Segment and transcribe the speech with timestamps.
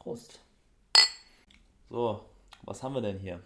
[0.00, 0.40] Prost.
[1.88, 2.20] So,
[2.62, 3.40] was haben wir denn hier?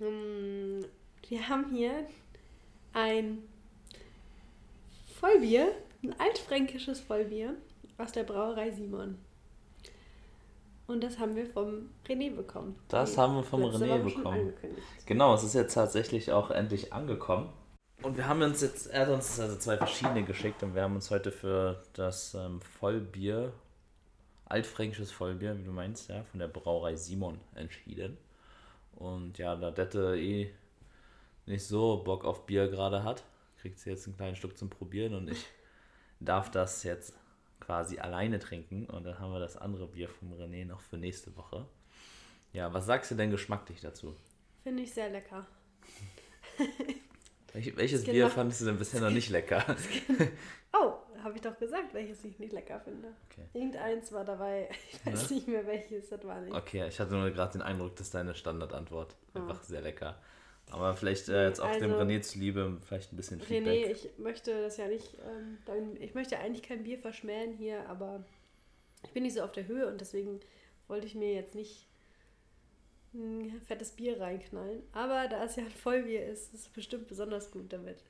[0.00, 0.84] Ähm,
[1.28, 2.06] Wir haben hier
[2.92, 3.38] ein
[5.20, 7.54] Vollbier, ein altfränkisches Vollbier
[7.96, 9.18] aus der Brauerei Simon.
[10.88, 12.74] Und das haben wir vom René bekommen.
[12.88, 14.52] Das Wie haben wir vom letzte René bekommen.
[15.06, 17.52] Genau, es ist jetzt tatsächlich auch endlich angekommen.
[18.02, 20.96] Und wir haben uns jetzt, er hat uns also zwei verschiedene geschickt und wir haben
[20.96, 23.52] uns heute für das ähm, Vollbier,
[24.50, 28.18] altfränkisches Vollbier, wie du meinst, ja, von der Brauerei Simon entschieden.
[28.92, 30.52] Und ja, da Dette eh
[31.46, 33.24] nicht so Bock auf Bier gerade hat,
[33.60, 35.46] kriegt sie jetzt einen kleinen Stück zum Probieren und ich
[36.20, 37.14] darf das jetzt
[37.60, 38.86] quasi alleine trinken.
[38.86, 41.66] Und dann haben wir das andere Bier vom René noch für nächste Woche.
[42.52, 44.16] Ja, was sagst du denn geschmacklich dazu?
[44.62, 45.46] Finde ich sehr lecker.
[47.52, 49.76] Welch, welches Bier fandest du denn bisher noch nicht lecker?
[50.72, 53.08] Oh, habe ich doch gesagt, welches ich nicht lecker finde.
[53.30, 53.46] Okay.
[53.54, 54.68] Irgendeins war dabei.
[54.92, 55.34] Ich weiß Ja?
[55.36, 56.54] nicht mehr welches, das war nicht.
[56.54, 59.40] Okay, ich hatte nur gerade den Eindruck, dass deine Standardantwort Ah.
[59.40, 60.18] einfach sehr lecker.
[60.70, 63.90] Aber vielleicht äh, jetzt auch dem Also- René zuliebe, vielleicht ein bisschen René, Feedback.
[63.90, 68.24] ich möchte das ja nicht, ähm, dein, ich möchte eigentlich kein Bier verschmähen hier, aber
[69.02, 70.38] ich bin nicht so auf der Höhe und deswegen
[70.86, 71.86] wollte ich mir jetzt nicht
[73.14, 74.82] ein fettes Bier reinknallen.
[74.92, 78.04] Aber da es ja ein Vollbier ist, ist es bestimmt besonders gut damit.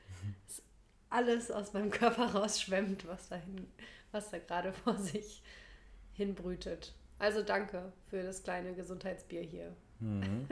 [0.47, 0.62] Es
[1.11, 3.66] alles aus meinem Körper rausschwemmt, was da, hin,
[4.12, 5.42] was da gerade vor sich
[6.12, 6.94] hinbrütet.
[7.19, 9.77] Also danke für das kleine Gesundheitsbier hier.
[9.98, 10.47] Mhm.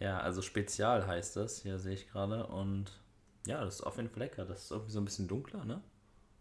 [0.00, 2.46] Ja, also Spezial heißt das, hier sehe ich gerade.
[2.46, 2.90] Und
[3.46, 4.44] ja, das ist auf jeden Fall lecker.
[4.44, 5.82] Das ist irgendwie so ein bisschen dunkler, ne?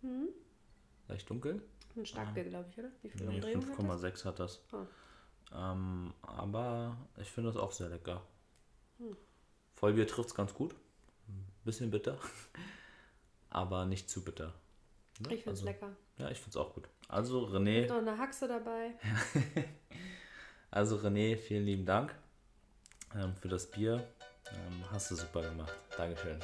[0.02, 0.30] Mhm.
[1.08, 1.62] Leicht dunkel.
[1.96, 2.90] Ein Starkbier, glaube ich, oder?
[3.02, 4.04] Wie viel Nee, Umdrehung hat das?
[4.04, 4.64] 5,6 hat das.
[4.72, 4.86] Oh.
[5.54, 8.22] Ähm, aber ich finde das auch sehr lecker.
[9.00, 9.18] Hm.
[9.74, 10.76] Vollbier trifft es ganz gut.
[11.70, 12.18] Bisschen bitter.
[13.52, 14.56] aber nicht zu bitter.
[15.20, 15.36] Ne?
[15.36, 15.96] Ich finde es also, lecker.
[16.18, 16.90] Ja, ich finde es auch gut.
[17.08, 18.96] Also René, Noch eine Haxe dabei.
[20.72, 22.16] also René, vielen lieben Dank
[23.14, 24.04] ähm, für das Bier.
[24.52, 25.72] Ähm, hast du super gemacht.
[25.96, 26.40] Dankeschön.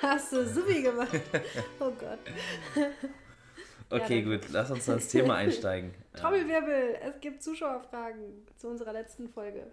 [0.00, 1.12] Hast du supi gemacht.
[1.80, 2.20] Oh Gott.
[3.92, 4.38] Okay, danke.
[4.38, 5.90] gut, lass uns ins Thema einsteigen.
[5.90, 9.66] Ähm, Trommelwirbel, es gibt Zuschauerfragen zu unserer letzten Folge.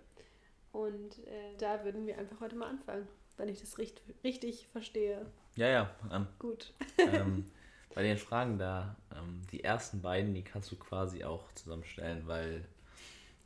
[0.77, 3.07] Und äh, da würden wir einfach heute mal anfangen,
[3.37, 5.25] wenn ich das richt richtig verstehe.
[5.55, 6.27] ja, ja, an.
[6.37, 6.71] Gut.
[6.99, 7.49] ähm,
[7.95, 12.63] bei den Fragen da, ähm, die ersten beiden, die kannst du quasi auch zusammenstellen, weil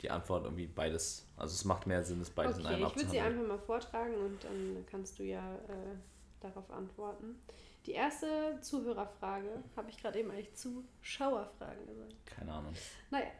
[0.02, 2.96] die Antwort irgendwie beides, also es macht mehr Sinn, es beides in Okay, einem ich
[2.96, 5.96] würde sie einfach mal vortragen und dann kannst du ja äh,
[6.40, 7.40] darauf antworten.
[7.86, 12.14] Die erste Zuhörerfrage habe ich gerade eben eigentlich Zuschauerfragen gesagt.
[12.26, 12.74] Keine Ahnung.
[13.10, 13.30] Naja,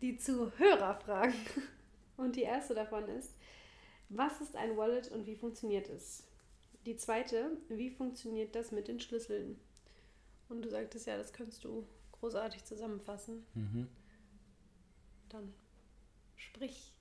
[0.00, 1.34] die Zuhörerfragen.
[2.20, 3.34] Und die erste davon ist,
[4.10, 6.24] was ist ein Wallet und wie funktioniert es?
[6.84, 9.58] Die zweite, wie funktioniert das mit den Schlüsseln?
[10.50, 13.46] Und du sagtest ja, das kannst du großartig zusammenfassen.
[13.54, 13.88] Mhm.
[15.30, 15.54] Dann
[16.36, 16.92] sprich.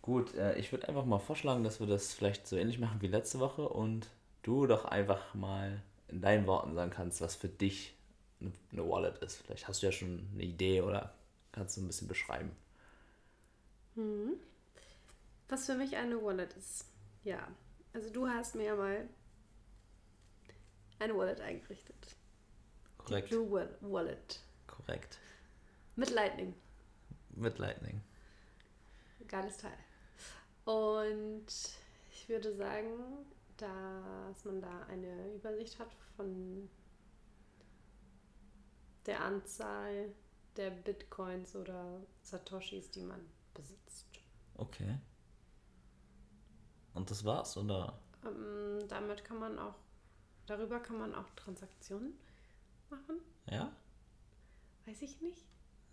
[0.00, 3.06] Gut, äh, ich würde einfach mal vorschlagen, dass wir das vielleicht so ähnlich machen wie
[3.06, 4.08] letzte Woche und
[4.42, 7.94] du doch einfach mal in deinen Worten sagen kannst, was für dich
[8.40, 9.36] eine- eine Wallet ist.
[9.38, 11.14] Vielleicht hast du ja schon eine Idee oder
[11.52, 12.50] kannst du ein bisschen beschreiben.
[13.94, 14.34] Mhm.
[15.48, 16.86] Was für mich eine Wallet ist.
[17.22, 17.46] Ja,
[17.92, 19.08] also du hast mir ja mal
[20.98, 22.16] eine Wallet eingerichtet.
[22.98, 23.30] Korrekt.
[23.30, 24.40] Die Blue Wal- Wallet.
[24.66, 25.18] Korrekt.
[25.96, 26.54] Mit Lightning.
[27.30, 28.00] Mit Lightning.
[29.28, 29.76] Geiles Teil.
[30.64, 31.46] Und
[32.12, 36.68] ich würde sagen, dass man da eine Übersicht hat von
[39.06, 40.12] der Anzahl
[40.56, 43.20] der Bitcoins oder Satoshis, die man
[43.54, 44.06] besitzt.
[44.54, 44.98] Okay.
[46.92, 47.98] Und das war's, oder?
[48.24, 49.74] Ähm, damit kann man auch,
[50.46, 52.18] darüber kann man auch Transaktionen
[52.90, 53.20] machen.
[53.50, 53.72] Ja?
[54.86, 55.44] Weiß ich nicht.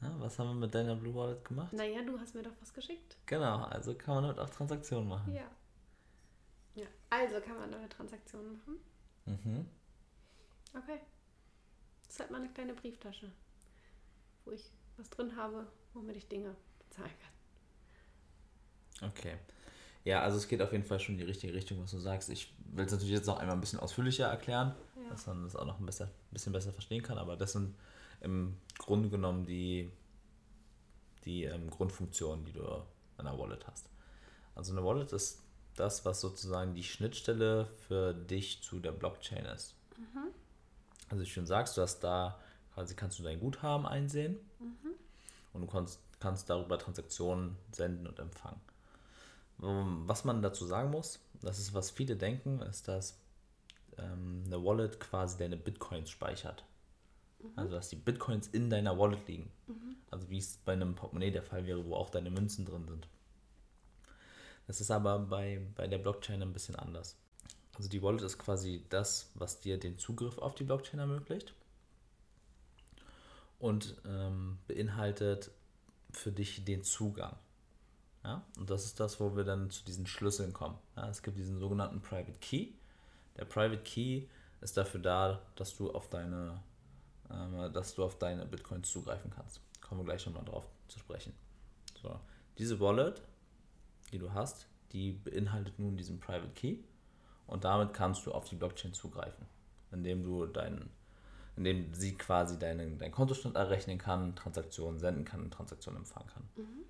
[0.01, 0.13] ja?
[0.19, 1.73] Was haben wir mit deiner Blue Wallet gemacht?
[1.73, 3.17] Naja, du hast mir doch was geschickt.
[3.25, 5.33] Genau, also kann man damit auch Transaktionen machen.
[5.33, 5.49] Ja.
[6.75, 8.79] Ja, also kann man damit Transaktionen machen.
[9.25, 9.67] Mhm.
[10.73, 10.99] Okay.
[12.03, 13.31] Das ist halt meine kleine Brieftasche,
[14.45, 17.31] wo ich was drin habe, womit ich Dinge bezahlen kann.
[19.01, 19.35] Okay.
[20.03, 22.29] Ja, also es geht auf jeden Fall schon in die richtige Richtung, was du sagst.
[22.29, 25.09] Ich will es natürlich jetzt noch einmal ein bisschen ausführlicher erklären, Ja.
[25.09, 27.17] dass man das auch noch ein bisschen, bisschen besser verstehen kann.
[27.17, 27.75] Aber das sind
[28.21, 29.91] im Grunde genommen die,
[31.25, 32.83] die ähm, Grundfunktionen, die du an
[33.27, 33.87] einer Wallet hast.
[34.55, 35.41] Also eine Wallet ist
[35.75, 39.75] das, was sozusagen die Schnittstelle für dich zu der Blockchain ist.
[41.09, 42.39] Also wie du schon sagst, du hast da
[42.73, 44.37] quasi kannst du dein Guthaben einsehen
[45.53, 48.59] und du kannst, kannst darüber Transaktionen senden und empfangen.
[49.61, 53.17] Ähm, Was man dazu sagen muss, das ist, was viele denken, ist, dass
[53.97, 56.63] ähm, eine Wallet quasi deine Bitcoins speichert.
[57.39, 57.49] Mhm.
[57.55, 59.51] Also dass die Bitcoins in deiner Wallet liegen.
[59.67, 59.95] Mhm.
[60.09, 63.07] Also wie es bei einem Portemonnaie der Fall wäre, wo auch deine Münzen drin sind.
[64.67, 67.17] Das ist aber bei, bei der Blockchain ein bisschen anders.
[67.75, 71.53] Also die Wallet ist quasi das, was dir den Zugriff auf die Blockchain ermöglicht
[73.59, 75.51] und ähm, beinhaltet
[76.11, 77.35] für dich den Zugang.
[78.23, 78.43] Ja?
[78.57, 80.77] Und das ist das, wo wir dann zu diesen Schlüsseln kommen.
[80.95, 81.09] Ja?
[81.09, 82.69] Es gibt diesen sogenannten Private Key.
[83.37, 84.27] Der Private Key
[84.61, 86.61] ist dafür da, dass du auf deine,
[87.29, 89.61] äh, dass du auf deine Bitcoins zugreifen kannst.
[89.81, 91.33] Kommen wir gleich nochmal drauf zu sprechen.
[92.01, 92.19] So.
[92.57, 93.21] Diese Wallet,
[94.11, 96.77] die du hast, die beinhaltet nun diesen Private Key
[97.47, 99.45] und damit kannst du auf die Blockchain zugreifen,
[99.91, 100.89] indem du deinen
[101.57, 106.43] indem sie quasi deinen, deinen Kontostand errechnen kann, Transaktionen senden kann und Transaktionen empfangen kann.
[106.55, 106.85] Mhm.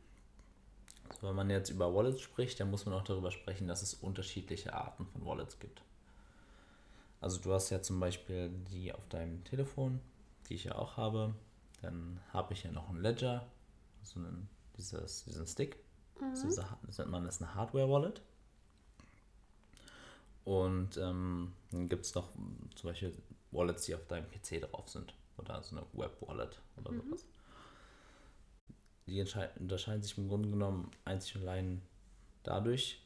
[1.20, 4.74] Wenn man jetzt über Wallets spricht, dann muss man auch darüber sprechen, dass es unterschiedliche
[4.74, 5.82] Arten von Wallets gibt.
[7.20, 10.00] Also du hast ja zum Beispiel die auf deinem Telefon,
[10.50, 11.36] die ich ja auch habe.
[11.82, 13.48] Dann habe ich ja noch einen Ledger,
[14.02, 15.78] so einen, dieses, diesen Stick.
[16.20, 16.32] Mhm.
[16.32, 18.22] Das, das nennt man das eine Hardware-Wallet.
[20.44, 22.30] Und ähm, dann gibt es noch
[22.76, 23.16] zum Beispiel
[23.52, 25.14] Wallets, die auf deinem PC drauf sind.
[25.38, 27.02] Oder so eine Web-Wallet oder mhm.
[27.04, 27.26] sowas.
[29.12, 31.82] Die unterscheiden sich im Grunde genommen einzig und allein
[32.44, 33.02] dadurch,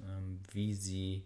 [0.00, 1.22] ähm, wie sie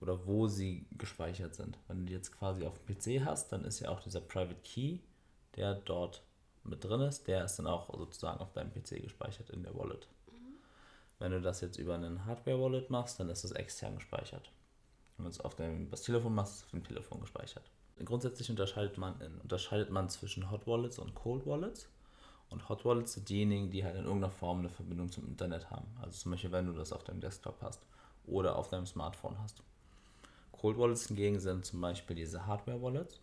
[0.00, 1.76] oder wo sie gespeichert sind.
[1.88, 4.60] Wenn du die jetzt quasi auf dem PC hast, dann ist ja auch dieser Private
[4.62, 4.98] Key,
[5.56, 6.22] der dort
[6.62, 10.06] mit drin ist, der ist dann auch sozusagen auf deinem PC gespeichert in der Wallet.
[10.28, 10.54] Mhm.
[11.18, 14.52] Wenn du das jetzt über einen Hardware-Wallet machst, dann ist das extern gespeichert.
[15.16, 17.68] Wenn du es auf dem das Telefon machst, ist es auf dem Telefon gespeichert.
[18.04, 21.88] Grundsätzlich unterscheidet man, in, unterscheidet man zwischen Hot Wallets und Cold Wallets.
[22.50, 25.86] Und Hot Wallets sind diejenigen, die halt in irgendeiner Form eine Verbindung zum Internet haben.
[26.00, 27.80] Also zum Beispiel, wenn du das auf deinem Desktop hast
[28.26, 29.62] oder auf deinem Smartphone hast.
[30.52, 33.20] Cold Wallets hingegen sind zum Beispiel diese Hardware Wallets.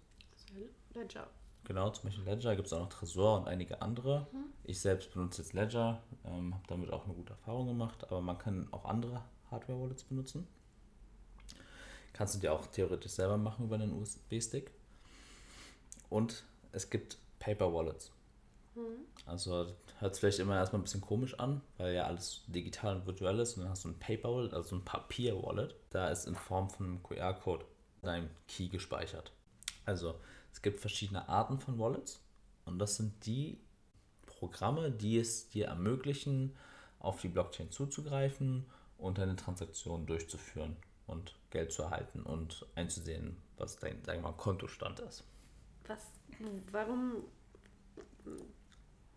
[0.93, 1.27] Ledger.
[1.65, 4.27] Genau, zum Beispiel Ledger gibt es auch noch Tresor und einige andere.
[4.31, 4.45] Mhm.
[4.63, 8.37] Ich selbst benutze jetzt Ledger, ähm, habe damit auch eine gute Erfahrung gemacht, aber man
[8.37, 9.21] kann auch andere
[9.51, 10.47] Hardware Wallets benutzen.
[12.13, 14.71] Kannst du dir auch theoretisch selber machen über einen USB-Stick.
[16.09, 18.11] Und es gibt Paper Wallets.
[18.77, 19.05] Mhm.
[19.25, 23.07] Also hört es vielleicht immer erstmal ein bisschen komisch an, weil ja alles digital und
[23.07, 23.55] virtuell ist.
[23.55, 25.75] Und dann hast du ein Paper Wallet, also ein Papier-Wallet.
[25.89, 27.65] Da ist in Form von einem QR-Code
[28.03, 29.31] dein Key gespeichert.
[29.85, 30.15] Also
[30.53, 32.21] es gibt verschiedene Arten von Wallets.
[32.65, 33.59] Und das sind die
[34.25, 36.55] Programme, die es dir ermöglichen,
[36.99, 38.65] auf die Blockchain zuzugreifen
[38.97, 40.75] und deine Transaktionen durchzuführen
[41.07, 45.23] und Geld zu erhalten und einzusehen, was dein sagen wir mal, Kontostand ist.
[45.87, 46.01] Was,
[46.71, 47.23] warum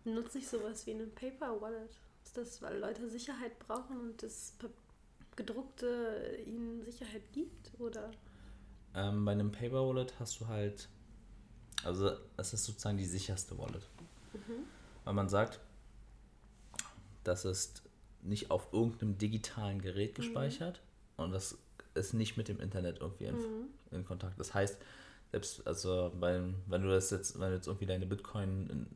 [0.05, 1.91] nutze ich sowas wie einen Paper Wallet?
[2.23, 4.53] Ist das, weil Leute Sicherheit brauchen und das
[5.35, 7.71] gedruckte ihnen Sicherheit gibt?
[7.79, 8.11] Oder?
[8.93, 10.89] Ähm, bei einem Paper Wallet hast du halt,
[11.83, 13.87] also es ist sozusagen die sicherste Wallet.
[14.33, 14.65] Mhm.
[15.03, 15.59] Weil man sagt,
[17.23, 17.83] das ist
[18.21, 20.21] nicht auf irgendeinem digitalen Gerät mhm.
[20.21, 20.81] gespeichert
[21.17, 21.25] mhm.
[21.25, 21.57] und das
[21.93, 23.67] ist nicht mit dem Internet irgendwie in, mhm.
[23.91, 24.39] in Kontakt.
[24.39, 24.77] Das heißt,
[25.31, 28.87] selbst, also beim, wenn du das jetzt, wenn du jetzt irgendwie deine Bitcoin in,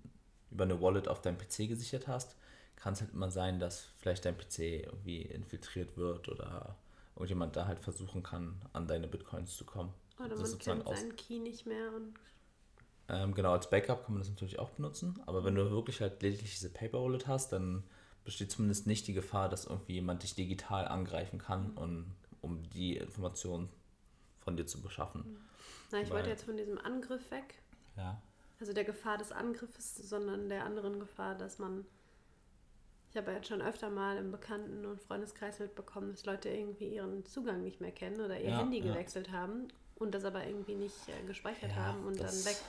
[0.56, 2.36] über eine Wallet auf deinem PC gesichert hast,
[2.78, 6.76] kann es halt immer sein, dass vielleicht dein PC irgendwie infiltriert wird oder
[7.16, 9.94] irgendjemand da halt versuchen kann, an deine Bitcoins zu kommen.
[10.18, 12.14] Oder man kennt seinen Key nicht mehr und
[13.08, 16.24] ähm, genau, als Backup kann man das natürlich auch benutzen, aber wenn du wirklich halt
[16.24, 17.84] lediglich diese Paper Wallet hast, dann
[18.24, 22.98] besteht zumindest nicht die Gefahr, dass irgendwie jemand dich digital angreifen kann und um die
[22.98, 23.70] Informationen
[24.40, 25.22] von dir zu beschaffen.
[25.22, 25.38] Mhm.
[25.92, 27.62] Na, ich Weil, wollte jetzt von diesem Angriff weg.
[27.96, 28.20] Ja.
[28.66, 31.86] Also der Gefahr des Angriffes, sondern der anderen Gefahr, dass man.
[33.12, 37.24] Ich habe jetzt schon öfter mal im Bekannten- und Freundeskreis mitbekommen, dass Leute irgendwie ihren
[37.28, 38.92] Zugang nicht mehr kennen oder ihr ja, Handy ja.
[38.92, 42.60] gewechselt haben und das aber irgendwie nicht äh, gespeichert ja, haben und das, dann weg.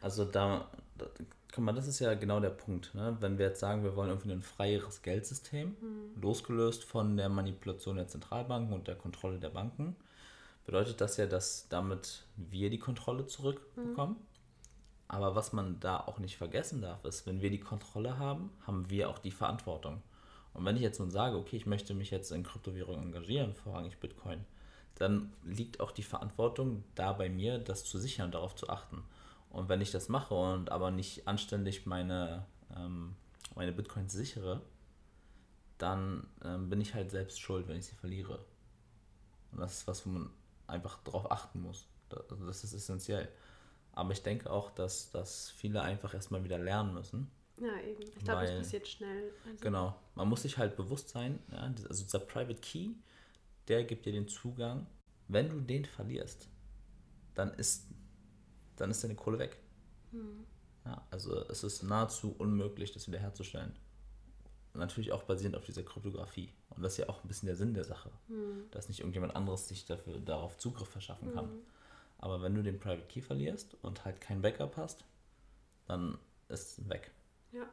[0.00, 1.10] Also da, da
[1.52, 2.94] guck mal, das ist ja genau der Punkt.
[2.94, 3.18] Ne?
[3.20, 6.22] Wenn wir jetzt sagen, wir wollen irgendwie ein freieres Geldsystem, mhm.
[6.22, 9.94] losgelöst von der Manipulation der Zentralbanken und der Kontrolle der Banken,
[10.64, 14.16] bedeutet das ja, dass damit wir die Kontrolle zurückbekommen.
[14.16, 14.33] Mhm.
[15.08, 18.88] Aber was man da auch nicht vergessen darf, ist, wenn wir die Kontrolle haben, haben
[18.90, 20.02] wir auch die Verantwortung.
[20.54, 23.98] Und wenn ich jetzt nun sage, okay, ich möchte mich jetzt in Kryptowährungen engagieren, vorrangig
[23.98, 24.44] Bitcoin,
[24.94, 29.02] dann liegt auch die Verantwortung da bei mir, das zu sichern darauf zu achten.
[29.50, 32.46] Und wenn ich das mache und aber nicht anständig meine,
[32.76, 33.16] ähm,
[33.54, 34.62] meine Bitcoins sichere,
[35.78, 38.44] dann ähm, bin ich halt selbst schuld, wenn ich sie verliere.
[39.52, 40.30] Und das ist was, wo man
[40.66, 41.86] einfach darauf achten muss.
[42.30, 43.28] Also das ist essentiell.
[43.94, 47.30] Aber ich denke auch, dass, dass viele einfach erstmal wieder lernen müssen.
[47.56, 48.02] Ja, eben.
[48.02, 49.32] Ich glaube, das passiert schnell.
[49.46, 49.94] Also genau.
[50.14, 52.90] Man muss sich halt bewusst sein, ja, also dieser Private Key,
[53.68, 54.86] der gibt dir den Zugang.
[55.28, 56.48] Wenn du den verlierst,
[57.34, 57.86] dann ist
[58.76, 59.56] dann ist deine Kohle weg.
[60.12, 60.44] Mhm.
[60.84, 63.72] Ja, also es ist nahezu unmöglich, das wiederherzustellen.
[64.74, 66.52] Natürlich auch basierend auf dieser Kryptographie.
[66.70, 68.64] Und das ist ja auch ein bisschen der Sinn der Sache, mhm.
[68.72, 71.46] dass nicht irgendjemand anderes sich dafür, darauf Zugriff verschaffen kann.
[71.46, 71.62] Mhm.
[72.24, 75.04] Aber wenn du den Private Key verlierst und halt kein Backup hast,
[75.86, 76.16] dann
[76.48, 77.10] ist es weg.
[77.52, 77.66] Ja.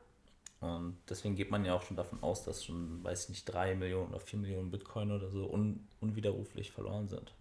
[0.60, 3.76] Und deswegen geht man ja auch schon davon aus, dass schon, weiß ich nicht, drei
[3.76, 7.34] Millionen oder vier Millionen Bitcoin oder so un unwiderruflich verloren sind.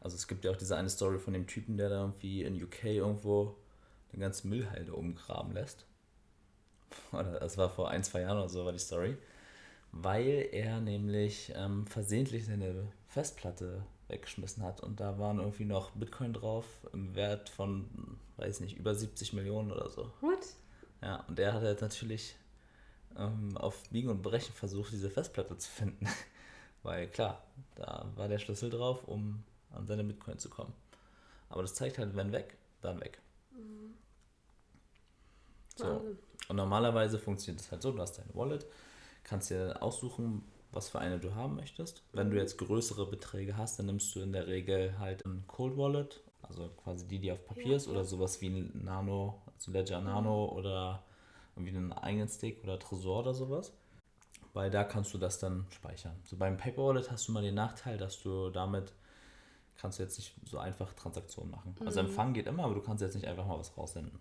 [0.00, 2.62] Also es gibt ja auch diese eine Story von dem Typen, der da irgendwie in
[2.62, 3.54] UK irgendwo
[4.14, 5.84] den ganzen Müllhalde umgraben lässt.
[7.12, 9.18] Oder das war vor ein, zwei Jahren oder so, war die Story.
[9.92, 16.32] Weil er nämlich ähm, versehentlich seine Festplatte weggeschmissen hat und da waren irgendwie noch Bitcoin
[16.32, 20.10] drauf im Wert von, weiß nicht, über 70 Millionen oder so.
[20.20, 20.46] What?
[21.02, 22.34] Ja, und der hat halt natürlich
[23.16, 26.06] ähm, auf Biegen und Brechen versucht, diese Festplatte zu finden.
[26.82, 27.42] Weil klar,
[27.74, 30.72] da war der Schlüssel drauf, um an seine Bitcoin zu kommen.
[31.50, 33.20] Aber das zeigt halt, wenn weg, dann weg.
[33.52, 33.94] Mhm.
[35.76, 36.02] So.
[36.48, 38.66] Und normalerweise funktioniert es halt so, du hast deine Wallet,
[39.22, 42.02] kannst dir aussuchen, was für eine du haben möchtest.
[42.12, 45.76] Wenn du jetzt größere Beträge hast, dann nimmst du in der Regel halt ein Cold
[45.76, 49.72] Wallet, also quasi die, die auf Papier ja, ist, oder sowas wie ein Nano, also
[49.72, 50.58] Ledger Nano mhm.
[50.58, 51.02] oder
[51.56, 53.72] irgendwie einen eigenen Stick oder Tresor oder sowas.
[54.52, 56.16] Weil da kannst du das dann speichern.
[56.24, 58.92] So beim Paper Wallet hast du mal den Nachteil, dass du damit
[59.76, 61.74] kannst du jetzt nicht so einfach Transaktionen machen.
[61.78, 61.86] Also mhm.
[61.86, 64.18] Also Empfang geht immer, aber du kannst jetzt nicht einfach mal was raussenden.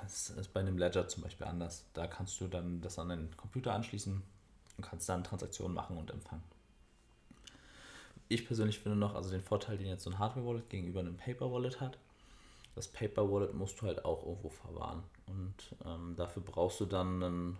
[0.00, 1.86] Das ist bei einem Ledger zum Beispiel anders.
[1.94, 4.22] Da kannst du dann das an den Computer anschließen
[4.76, 6.44] und kannst dann Transaktionen machen und empfangen.
[8.28, 11.80] Ich persönlich finde noch, also den Vorteil, den jetzt so ein Hardware-Wallet gegenüber einem Paper-Wallet
[11.80, 11.98] hat,
[12.74, 15.02] das Paper-Wallet musst du halt auch irgendwo verwahren.
[15.26, 15.54] Und
[15.84, 17.58] ähm, dafür brauchst du dann einen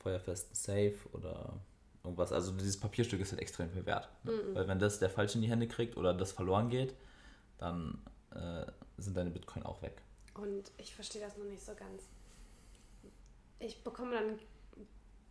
[0.00, 1.54] feuerfesten Safe oder
[2.02, 2.32] irgendwas.
[2.32, 4.08] Also dieses Papierstück ist halt extrem viel wert.
[4.24, 4.32] Ne?
[4.32, 4.54] Mhm.
[4.54, 6.94] Weil wenn das der falsch in die Hände kriegt oder das verloren geht,
[7.58, 7.98] dann
[8.34, 8.66] äh,
[8.98, 10.02] sind deine Bitcoin auch weg.
[10.34, 12.02] Und ich verstehe das noch nicht so ganz.
[13.60, 14.38] Ich bekomme dann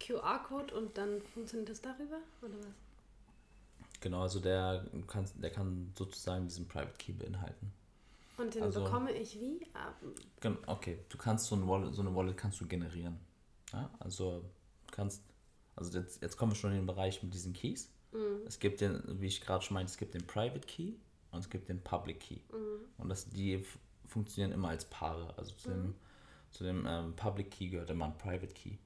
[0.04, 4.00] QR-Code und dann funktioniert das darüber, oder was?
[4.02, 7.72] Genau, also der kann, der kann sozusagen diesen Private Key beinhalten.
[8.38, 9.66] Und den also, bekomme ich wie?
[9.74, 9.94] Ah.
[10.66, 13.18] Okay, du kannst so, ein Wallet, so eine Wallet kannst du generieren.
[13.72, 14.44] Ja, also
[14.92, 15.22] kannst
[15.76, 17.90] also jetzt, jetzt kommen wir schon in den Bereich mit diesen Keys.
[18.12, 18.46] Mhm.
[18.46, 20.94] Es gibt den, wie ich gerade schon meinte, es gibt den Private Key
[21.32, 22.40] und es gibt den Public Key.
[22.52, 22.86] Mhm.
[22.98, 23.66] Und das, die
[24.08, 25.34] funktionieren immer als Paare.
[25.38, 25.96] Also zu dem, mhm.
[26.52, 28.78] zu dem ähm, Public Key gehört immer ein Private Key.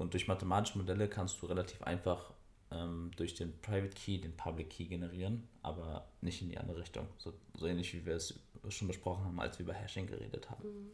[0.00, 2.32] Und durch mathematische Modelle kannst du relativ einfach
[2.70, 7.06] ähm, durch den Private Key den Public Key generieren, aber nicht in die andere Richtung.
[7.18, 8.34] So, so ähnlich wie wir es
[8.70, 10.66] schon besprochen haben, als wir über Hashing geredet haben.
[10.66, 10.90] Mhm.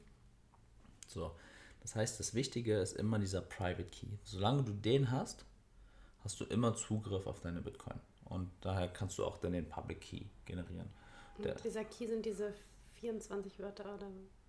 [1.06, 1.30] So,
[1.82, 4.08] das heißt, das Wichtige ist immer dieser Private Key.
[4.25, 5.44] Solange du den hast,
[6.25, 8.00] hast du immer Zugriff auf deine Bitcoin.
[8.25, 10.90] Und daher kannst du auch dann den Public Key generieren.
[11.44, 12.52] Der, dieser Key sind diese
[12.94, 14.08] 24 Wörter oder?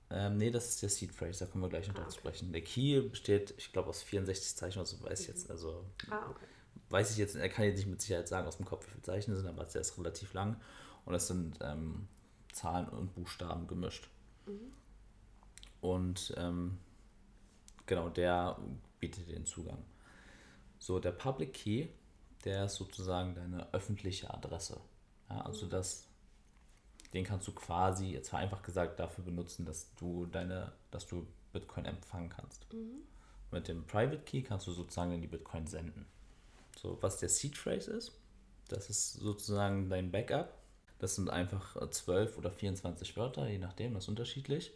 [0.10, 2.18] Ähm, nee, das ist der Seed Phrase, da kommen wir gleich noch ah, okay.
[2.18, 2.54] sprechen.
[2.54, 5.34] Der Key besteht, ich glaube, aus 64 Zeichen oder so, weiß ich mhm.
[5.34, 6.46] jetzt, also ah, okay.
[6.90, 9.02] weiß ich jetzt, er kann jetzt nicht mit Sicherheit sagen aus dem Kopf, wie viele
[9.04, 10.62] Zeichen es sind, aber es ist relativ lang
[11.04, 12.08] und es sind ähm,
[12.54, 14.10] Zahlen und Buchstaben gemischt.
[14.46, 14.74] Mhm.
[15.82, 16.80] Und ähm,
[17.88, 18.58] Genau, der
[19.00, 19.84] bietet den Zugang.
[20.78, 21.88] So, der Public Key,
[22.44, 24.80] der ist sozusagen deine öffentliche Adresse.
[25.30, 25.70] Ja, also mhm.
[25.72, 26.07] das,
[27.14, 31.86] den kannst du quasi, jetzt vereinfacht gesagt, dafür benutzen, dass du deine, dass du Bitcoin
[31.86, 32.72] empfangen kannst.
[32.74, 33.02] Mhm.
[33.52, 36.06] Mit dem Private Key kannst du sozusagen in die Bitcoin senden.
[36.78, 38.12] So, was der Seed Phrase ist,
[38.68, 40.54] das ist sozusagen dein Backup.
[41.00, 44.74] Das sind einfach 12 oder 24 Wörter, je nachdem, das ist unterschiedlich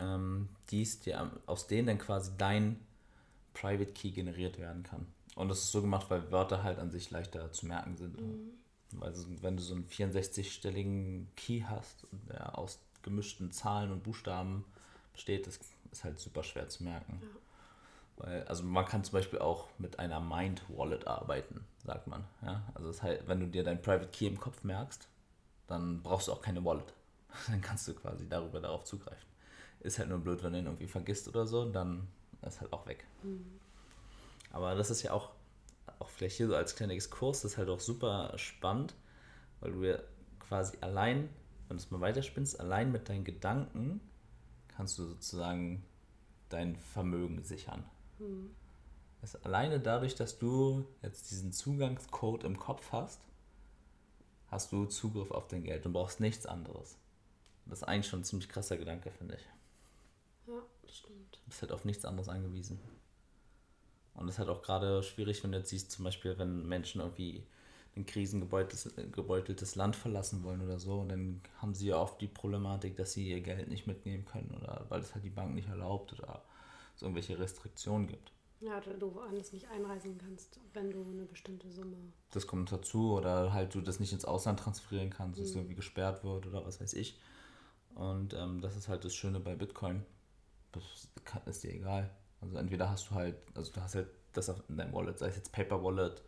[0.00, 2.78] ähm, dies dir, aus denen dann quasi dein
[3.54, 5.06] Private Key generiert werden kann.
[5.34, 8.20] Und das ist so gemacht, weil Wörter halt an sich leichter zu merken sind.
[8.20, 8.50] Mhm.
[9.00, 14.64] Also wenn du so einen 64-stelligen Key hast, der aus gemischten Zahlen und Buchstaben
[15.12, 15.58] besteht, das
[15.90, 17.20] ist halt super schwer zu merken.
[17.22, 17.28] Ja.
[18.18, 22.24] Weil, also man kann zum Beispiel auch mit einer Mind Wallet arbeiten, sagt man.
[22.42, 22.62] Ja?
[22.74, 25.08] Also das heißt, wenn du dir dein Private Key im Kopf merkst,
[25.66, 26.92] dann brauchst du auch keine Wallet.
[27.48, 29.28] Dann kannst du quasi darüber darauf zugreifen.
[29.80, 32.08] Ist halt nur blöd, wenn du ihn irgendwie vergisst oder so, dann
[32.40, 33.06] ist halt auch weg.
[33.22, 33.60] Mhm.
[34.50, 35.30] Aber das ist ja auch,
[35.98, 38.94] auch vielleicht hier so als kleiner Exkurs, das ist halt auch super spannend,
[39.60, 39.98] weil du ja
[40.40, 41.28] quasi allein,
[41.68, 44.00] wenn du es mal weiterspinnst, allein mit deinen Gedanken
[44.68, 45.84] kannst du sozusagen
[46.48, 47.84] dein Vermögen sichern.
[48.18, 48.50] Mhm.
[49.20, 53.20] Das alleine dadurch, dass du jetzt diesen Zugangscode im Kopf hast,
[54.46, 56.96] hast du Zugriff auf dein Geld und brauchst nichts anderes.
[57.66, 59.42] Das ist eigentlich schon ein ziemlich krasser Gedanke, finde ich.
[60.46, 61.34] Ja, das stimmt.
[61.34, 62.78] Du bist halt auf nichts anderes angewiesen.
[64.18, 67.00] Und das ist halt auch gerade schwierig, wenn du jetzt siehst, zum Beispiel, wenn Menschen
[67.00, 67.44] irgendwie
[67.96, 71.00] ein krisengebeuteltes Land verlassen wollen oder so.
[71.00, 74.56] Und dann haben sie ja oft die Problematik, dass sie ihr Geld nicht mitnehmen können
[74.60, 76.42] oder weil es halt die Bank nicht erlaubt oder
[76.94, 78.32] es irgendwelche Restriktionen gibt.
[78.60, 81.96] Ja, oder du woanders nicht einreisen kannst, wenn du eine bestimmte Summe.
[82.32, 85.50] Das kommt dazu oder halt du das nicht ins Ausland transferieren kannst, dass mhm.
[85.50, 87.16] es irgendwie gesperrt wird oder was weiß ich.
[87.94, 90.04] Und ähm, das ist halt das Schöne bei Bitcoin.
[90.72, 90.82] Das
[91.46, 92.10] ist dir egal.
[92.40, 95.36] Also entweder hast du halt, also du hast halt das in deinem Wallet, sei es
[95.36, 96.22] jetzt Paper Wallet,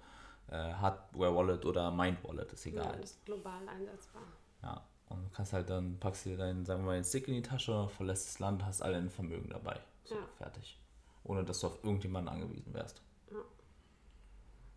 [0.48, 2.86] äh, Hardware Wallet oder Mind Wallet, ist egal.
[2.86, 4.22] Ja, das ist global einsetzbar.
[4.62, 7.34] Ja, und du kannst halt dann, packst dir deinen, sagen wir mal, den Stick in
[7.34, 9.78] die Tasche, verlässt das Land, hast alle ein Vermögen dabei.
[10.04, 10.22] So, ja.
[10.38, 10.80] fertig
[11.24, 13.00] ohne dass du auf irgendjemanden angewiesen wärst.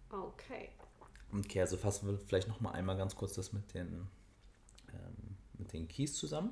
[0.09, 0.69] Okay.
[1.33, 4.07] Okay, also fassen wir vielleicht noch mal einmal ganz kurz das mit den,
[4.89, 6.51] ähm, mit den Keys zusammen.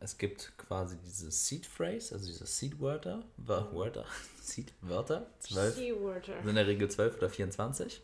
[0.00, 4.06] Es gibt quasi diese Seed Phrase, also diese Seed Wörter, Wörter,
[4.40, 8.00] Seed Wörter, 12, sind in der Regel 12 oder 24.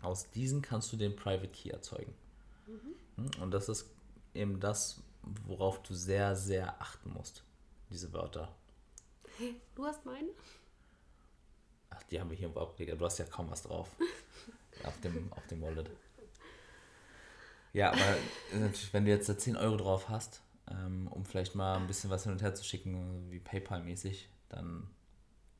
[0.00, 2.14] Aus diesen kannst du den Private Key erzeugen.
[2.66, 3.42] Mhm.
[3.42, 3.86] Und das ist
[4.34, 5.00] eben das,
[5.46, 7.44] worauf du sehr, sehr achten musst,
[7.90, 8.48] diese Wörter.
[9.38, 10.28] Hey, du hast meine?
[11.90, 12.96] Ach, die haben wir hier im Ableger.
[12.96, 13.88] Du hast ja kaum was drauf.
[14.84, 15.90] auf, dem, auf dem Wallet.
[17.72, 18.16] Ja, aber
[18.92, 22.24] wenn du jetzt da 10 Euro drauf hast, ähm, um vielleicht mal ein bisschen was
[22.24, 24.88] hin und her zu schicken, wie PayPal-mäßig, dann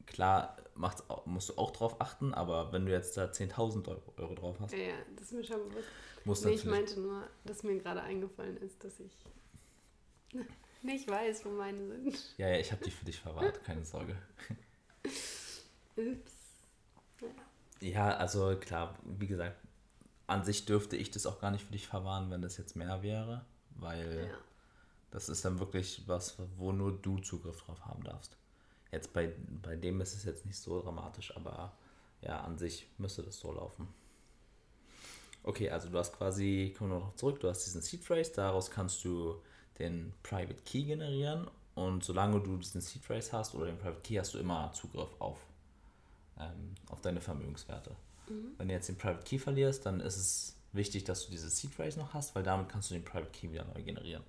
[0.07, 4.35] klar macht's, musst du auch drauf achten, aber wenn du jetzt da 10.000 Euro, Euro
[4.35, 4.73] drauf hast.
[4.73, 5.61] Ja, ja, das ist mir schon
[6.25, 6.45] bewusst.
[6.45, 9.13] Nee, ich meinte nur, dass mir gerade eingefallen ist, dass ich
[10.83, 12.35] nicht weiß, wo meine sind.
[12.39, 14.17] Ja, ja, ich habe die für dich verwahrt, keine Sorge.
[15.97, 16.33] Ups.
[17.21, 17.29] Ja.
[17.89, 19.57] ja, also klar, wie gesagt,
[20.27, 23.03] an sich dürfte ich das auch gar nicht für dich verwahren, wenn das jetzt mehr
[23.03, 23.45] wäre,
[23.77, 24.39] weil ja.
[25.13, 28.37] Das ist dann wirklich was, wo nur du Zugriff drauf haben darfst.
[28.91, 31.73] Jetzt bei, bei dem ist es jetzt nicht so dramatisch, aber
[32.23, 33.89] ja, an sich müsste das so laufen.
[35.45, 38.71] Okay, also du hast quasi, kommen wir noch zurück, du hast diesen Seed Phrase, daraus
[38.71, 39.41] kannst du
[39.79, 44.17] den Private Key generieren und solange du diesen Seed Phrase hast oder den Private Key,
[44.17, 45.39] hast du immer Zugriff auf,
[46.39, 47.91] ähm, auf deine Vermögenswerte.
[48.29, 48.53] Mhm.
[48.57, 51.75] Wenn du jetzt den Private Key verlierst, dann ist es wichtig, dass du diese Seed
[51.75, 54.23] Phrase noch hast, weil damit kannst du den Private Key wieder neu generieren.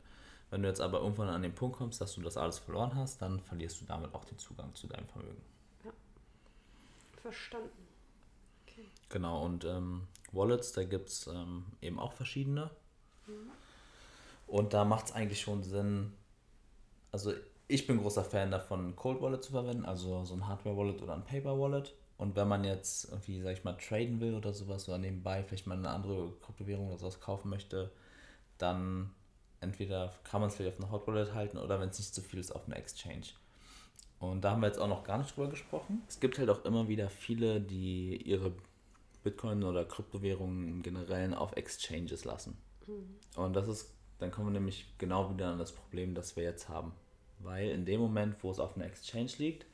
[0.53, 3.19] Wenn du jetzt aber irgendwann an den Punkt kommst, dass du das alles verloren hast,
[3.23, 5.41] dann verlierst du damit auch den Zugang zu deinem Vermögen.
[5.83, 5.89] Ja.
[7.23, 7.87] Verstanden.
[8.61, 8.85] Okay.
[9.09, 12.69] Genau, und ähm, Wallets, da gibt es ähm, eben auch verschiedene.
[13.25, 13.49] Mhm.
[14.45, 16.13] Und da macht es eigentlich schon Sinn,
[17.11, 17.33] also
[17.67, 21.15] ich bin großer Fan davon, Cold Wallet zu verwenden, also so ein Hardware Wallet oder
[21.15, 21.95] ein Paper Wallet.
[22.19, 25.65] Und wenn man jetzt irgendwie, sag ich mal, traden will oder sowas oder nebenbei vielleicht
[25.65, 27.89] mal eine andere Kryptowährung oder sowas kaufen möchte,
[28.59, 29.15] dann
[29.63, 32.21] entweder kann man es vielleicht auf eine Hot Wallet halten oder wenn es nicht zu
[32.21, 33.27] viel ist, auf eine Exchange.
[34.19, 36.01] Und da haben wir jetzt auch noch gar nicht drüber gesprochen.
[36.07, 38.53] Es gibt halt auch immer wieder viele, die ihre
[39.23, 42.57] Bitcoin oder Kryptowährungen im Generellen auf Exchanges lassen.
[42.87, 43.15] Mhm.
[43.35, 46.69] Und das ist dann kommen wir nämlich genau wieder an das Problem, das wir jetzt
[46.69, 46.93] haben.
[47.39, 49.65] Weil in dem Moment, wo es auf einer Exchange liegt,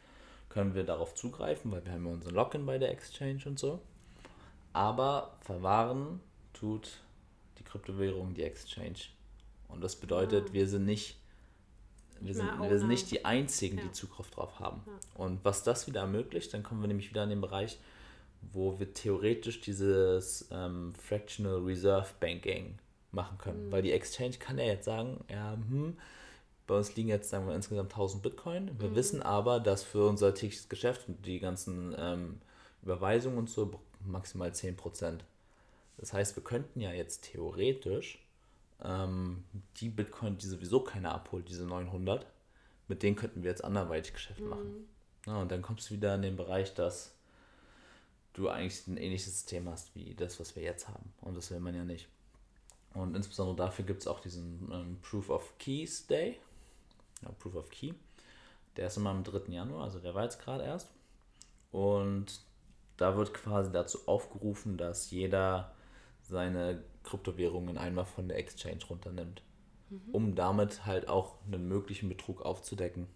[0.49, 3.79] können wir darauf zugreifen, weil wir haben ja unseren Login bei der Exchange und so.
[4.73, 6.19] Aber verwahren
[6.53, 7.01] tut
[7.59, 8.97] die Kryptowährung die Exchange.
[9.69, 10.53] Und das bedeutet, ah.
[10.53, 11.17] wir sind nicht
[12.21, 14.83] wir sind, wir sind nicht die Einzigen, die Zugriff drauf haben.
[15.15, 17.79] Und was das wieder ermöglicht, dann kommen wir nämlich wieder in den Bereich,
[18.53, 22.77] wo wir theoretisch dieses ähm, Fractional Reserve Banking
[23.11, 23.67] machen können.
[23.67, 23.71] Mhm.
[23.71, 25.97] Weil die Exchange kann ja jetzt sagen, ja, hm,
[26.67, 28.71] bei uns liegen jetzt sagen wir insgesamt 1000 Bitcoin.
[28.79, 28.95] Wir mhm.
[28.95, 32.41] wissen aber, dass für unser tägliches Geschäft und die ganzen ähm,
[32.83, 35.19] Überweisungen und so maximal 10%.
[35.97, 38.23] Das heißt, wir könnten ja jetzt theoretisch
[38.83, 39.43] ähm,
[39.77, 42.25] die Bitcoin, die sowieso keiner abholt, diese 900,
[42.87, 44.49] mit denen könnten wir jetzt anderweitig Geschäft mhm.
[44.49, 44.87] machen.
[45.25, 47.15] Ja, und dann kommst du wieder in den Bereich, dass
[48.33, 51.13] du eigentlich ein ähnliches System hast wie das, was wir jetzt haben.
[51.21, 52.07] Und das will man ja nicht.
[52.93, 56.39] Und insbesondere dafür gibt es auch diesen ähm, Proof of Keys Day.
[57.21, 57.93] Ja, Proof of Key.
[58.77, 59.51] Der ist immer am 3.
[59.51, 60.89] Januar, also der war jetzt gerade erst.
[61.71, 62.41] Und
[62.97, 65.75] da wird quasi dazu aufgerufen, dass jeder
[66.21, 69.41] seine Kryptowährungen einmal von der Exchange runternimmt.
[69.89, 70.01] Mhm.
[70.11, 73.07] Um damit halt auch einen möglichen Betrug aufzudecken.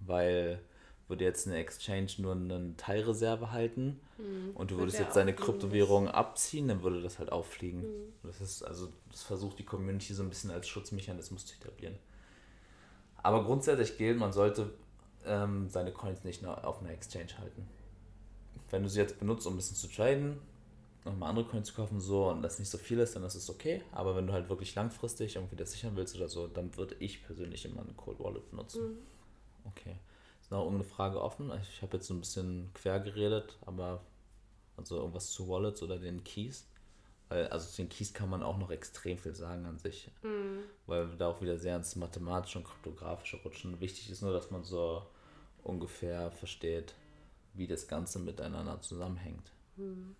[0.00, 0.62] Weil
[1.12, 4.52] würde jetzt eine Exchange nur eine Teilreserve halten mhm.
[4.54, 7.80] und du würdest jetzt deine Kryptowährung abziehen, dann würde das halt auffliegen.
[7.80, 8.12] Mhm.
[8.22, 11.98] Das ist also, das versucht die Community so ein bisschen als Schutzmechanismus zu etablieren.
[13.22, 14.72] Aber grundsätzlich gilt, man sollte
[15.26, 17.68] ähm, seine Coins nicht nur auf einer Exchange halten.
[18.70, 20.38] Wenn du sie jetzt benutzt, um ein bisschen zu traden,
[21.04, 23.50] nochmal andere Coins zu kaufen, so und das nicht so viel ist, dann ist es
[23.50, 23.82] okay.
[23.92, 27.24] Aber wenn du halt wirklich langfristig irgendwie das sichern willst oder so, dann würde ich
[27.24, 28.92] persönlich immer eine Cold Wallet benutzen.
[28.92, 28.98] Mhm.
[29.64, 29.96] Okay
[30.52, 31.50] noch irgendeine Frage offen?
[31.62, 34.04] Ich habe jetzt so ein bisschen quer geredet, aber
[34.76, 36.68] also irgendwas zu Wallets oder den Keys?
[37.28, 40.10] Weil, also zu den Keys kann man auch noch extrem viel sagen an sich.
[40.22, 40.62] Mhm.
[40.86, 43.80] Weil wir da auch wieder sehr ins Mathematische und Kryptografische rutschen.
[43.80, 45.04] Wichtig ist nur, dass man so
[45.64, 46.94] ungefähr versteht,
[47.54, 49.50] wie das Ganze miteinander zusammenhängt.
[49.76, 50.14] Mhm.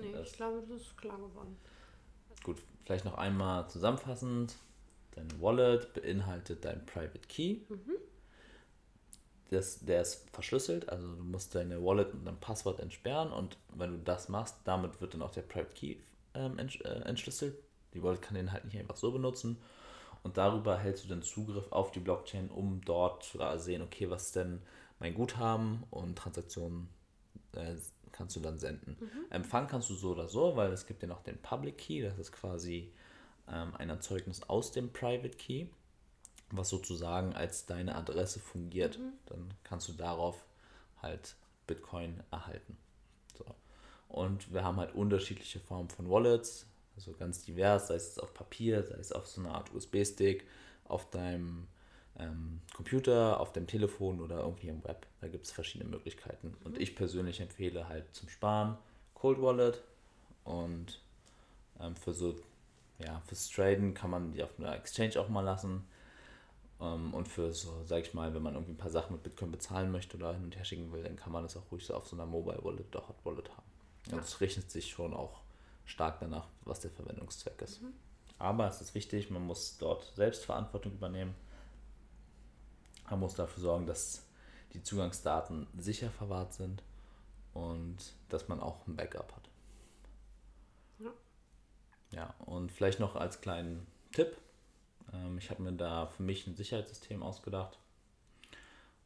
[0.00, 1.56] Nee, ich glaube, das ist klar geworden.
[2.42, 4.56] Gut, vielleicht noch einmal zusammenfassend.
[5.12, 7.60] Dein Wallet beinhaltet dein Private Key.
[7.68, 7.96] Mhm.
[9.50, 13.92] Das, der ist verschlüsselt, also du musst deine Wallet mit einem Passwort entsperren und wenn
[13.92, 15.96] du das machst, damit wird dann auch der Private Key
[16.34, 17.56] ähm, äh, entschlüsselt.
[17.94, 19.56] Die Wallet kann den halt nicht einfach so benutzen
[20.24, 24.26] und darüber hältst du den Zugriff auf die Blockchain, um dort zu sehen, okay, was
[24.26, 24.60] ist denn
[24.98, 26.88] mein Guthaben und Transaktionen
[27.52, 27.76] äh,
[28.16, 28.96] kannst du dann senden.
[28.98, 29.26] Mhm.
[29.30, 32.18] Empfang kannst du so oder so, weil es gibt ja noch den Public Key, das
[32.18, 32.92] ist quasi
[33.48, 35.66] ähm, ein Erzeugnis aus dem Private Key,
[36.50, 38.98] was sozusagen als deine Adresse fungiert.
[38.98, 39.12] Mhm.
[39.26, 40.44] Dann kannst du darauf
[41.02, 42.76] halt Bitcoin erhalten.
[43.36, 43.44] So.
[44.08, 48.82] Und wir haben halt unterschiedliche Formen von Wallets, also ganz divers, sei es auf Papier,
[48.82, 50.46] sei es auf so einer Art USB-Stick,
[50.84, 51.66] auf deinem
[52.18, 55.06] ähm, Computer, auf dem Telefon oder irgendwie im Web.
[55.20, 56.48] Da gibt es verschiedene Möglichkeiten.
[56.48, 56.66] Mhm.
[56.66, 58.76] Und ich persönlich empfehle halt zum Sparen
[59.14, 59.82] Cold Wallet
[60.44, 61.00] und
[61.80, 62.36] ähm, für so,
[62.98, 65.86] ja, fürs Traden kann man die auf einer Exchange auch mal lassen.
[66.80, 69.50] Ähm, und für so, sag ich mal, wenn man irgendwie ein paar Sachen mit Bitcoin
[69.50, 71.94] bezahlen möchte oder hin und her schicken will, dann kann man das auch ruhig so
[71.94, 73.66] auf so einer Mobile Wallet oder Hot Wallet haben.
[74.12, 75.40] Und es richtet sich schon auch
[75.84, 77.82] stark danach, was der Verwendungszweck ist.
[77.82, 77.92] Mhm.
[78.38, 81.34] Aber es ist wichtig, man muss dort selbst Verantwortung übernehmen
[83.10, 84.26] man muss dafür sorgen, dass
[84.72, 86.82] die Zugangsdaten sicher verwahrt sind
[87.54, 87.96] und
[88.28, 89.48] dass man auch ein Backup hat.
[90.98, 91.10] Ja.
[92.10, 94.36] Ja, und vielleicht noch als kleinen Tipp.
[95.12, 97.78] Ähm, ich habe mir da für mich ein Sicherheitssystem ausgedacht.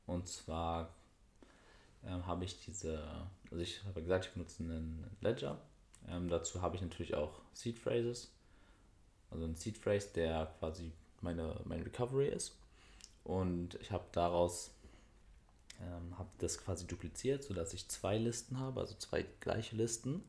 [0.06, 0.92] Und zwar
[2.04, 3.02] ähm, habe ich diese,
[3.50, 5.58] also ich habe gesagt, ich benutze einen Ledger.
[6.08, 8.32] Ähm, dazu habe ich natürlich auch Seed Phrases.
[9.30, 12.56] Also ein Seed Phrase, der quasi meine, meine Recovery ist.
[13.24, 14.72] Und ich habe daraus
[15.80, 20.22] ähm, habe das quasi dupliziert, sodass ich zwei Listen habe, also zwei gleiche Listen.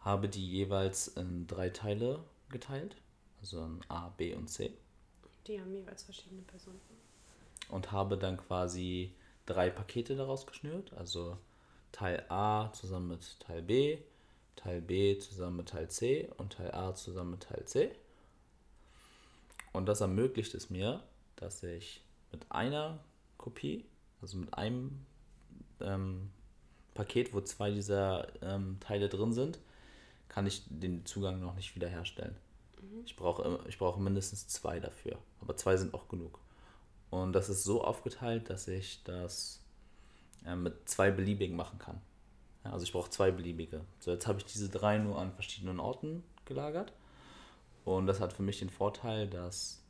[0.00, 2.96] Habe die jeweils in drei Teile geteilt,
[3.40, 4.72] also in A, B und C.
[5.46, 6.80] Die haben jeweils verschiedene Personen.
[7.70, 9.14] Und habe dann quasi
[9.46, 11.38] drei Pakete daraus geschnürt, also
[11.92, 13.98] Teil A zusammen mit Teil B,
[14.56, 17.94] Teil B zusammen mit Teil C und Teil A zusammen mit Teil C.
[19.72, 21.02] Und das ermöglicht es mir,
[21.36, 23.00] dass ich mit einer
[23.38, 23.84] Kopie,
[24.20, 25.04] also mit einem
[25.80, 26.30] ähm,
[26.94, 29.58] Paket, wo zwei dieser ähm, Teile drin sind,
[30.28, 32.36] kann ich den Zugang noch nicht wiederherstellen.
[32.80, 33.02] Mhm.
[33.04, 36.40] Ich brauche ich brauche mindestens zwei dafür, aber zwei sind auch genug.
[37.10, 39.60] Und das ist so aufgeteilt, dass ich das
[40.44, 42.00] äh, mit zwei beliebigen machen kann.
[42.64, 43.82] Ja, also ich brauche zwei beliebige.
[44.00, 46.92] So, jetzt habe ich diese drei nur an verschiedenen Orten gelagert.
[47.84, 49.83] Und das hat für mich den Vorteil, dass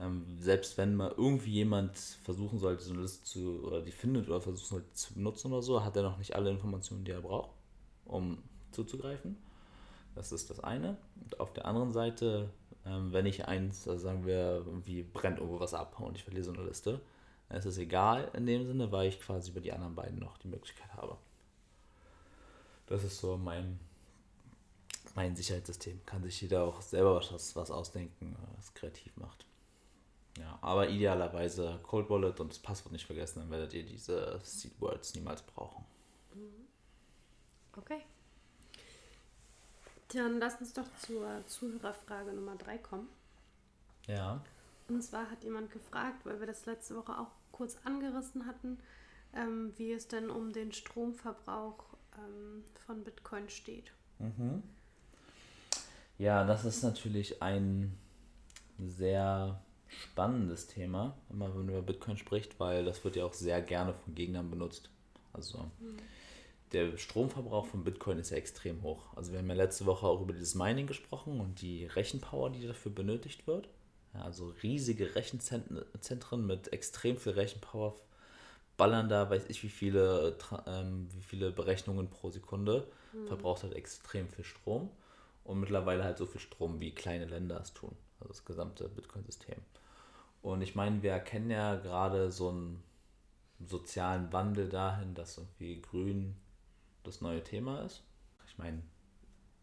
[0.00, 4.28] ähm, selbst wenn mal irgendwie jemand versuchen sollte, so eine Liste zu, oder die findet
[4.28, 7.20] oder versuchen sollte zu benutzen oder so, hat er noch nicht alle Informationen, die er
[7.20, 7.50] braucht,
[8.06, 8.38] um
[8.72, 9.36] zuzugreifen.
[10.14, 10.96] Das ist das eine.
[11.22, 12.50] Und auf der anderen Seite,
[12.86, 16.44] ähm, wenn ich eins, also sagen wir, irgendwie brennt irgendwo was ab und ich verliere
[16.44, 17.00] so eine Liste,
[17.48, 20.38] dann ist es egal in dem Sinne, weil ich quasi über die anderen beiden noch
[20.38, 21.18] die Möglichkeit habe.
[22.86, 23.78] Das ist so mein,
[25.14, 26.00] mein Sicherheitssystem.
[26.06, 29.46] Kann sich jeder auch selber was, was ausdenken, was kreativ macht.
[30.38, 34.80] Ja, aber idealerweise Cold Wallet und das Passwort nicht vergessen, dann werdet ihr diese Seed
[34.80, 35.84] Words niemals brauchen.
[36.34, 36.66] Mhm.
[37.76, 38.02] Okay.
[40.08, 43.08] Dann lass uns doch zur Zuhörerfrage Nummer 3 kommen.
[44.06, 44.40] Ja.
[44.88, 48.78] Und zwar hat jemand gefragt, weil wir das letzte Woche auch kurz angerissen hatten,
[49.34, 51.84] ähm, wie es denn um den Stromverbrauch
[52.18, 53.92] ähm, von Bitcoin steht.
[54.18, 54.62] Mhm.
[56.18, 57.96] Ja, das ist natürlich ein
[58.78, 63.60] sehr spannendes Thema, immer wenn man über Bitcoin spricht, weil das wird ja auch sehr
[63.60, 64.90] gerne von Gegnern benutzt.
[65.32, 65.96] Also mhm.
[66.72, 69.16] der Stromverbrauch von Bitcoin ist ja extrem hoch.
[69.16, 72.66] Also wir haben ja letzte Woche auch über dieses Mining gesprochen und die Rechenpower, die
[72.66, 73.68] dafür benötigt wird.
[74.14, 77.96] Ja, also riesige Rechenzentren mit extrem viel Rechenpower
[78.76, 82.86] ballern da, weiß ich wie viele, ähm, wie viele Berechnungen pro Sekunde.
[83.12, 83.26] Mhm.
[83.26, 84.90] Verbraucht halt extrem viel Strom
[85.44, 87.94] und mittlerweile halt so viel Strom, wie kleine Länder es tun.
[88.20, 89.56] Also das gesamte Bitcoin-System.
[90.42, 92.82] Und ich meine, wir erkennen ja gerade so einen
[93.66, 96.36] sozialen Wandel dahin, dass irgendwie Grün
[97.02, 98.02] das neue Thema ist.
[98.46, 98.82] Ich meine,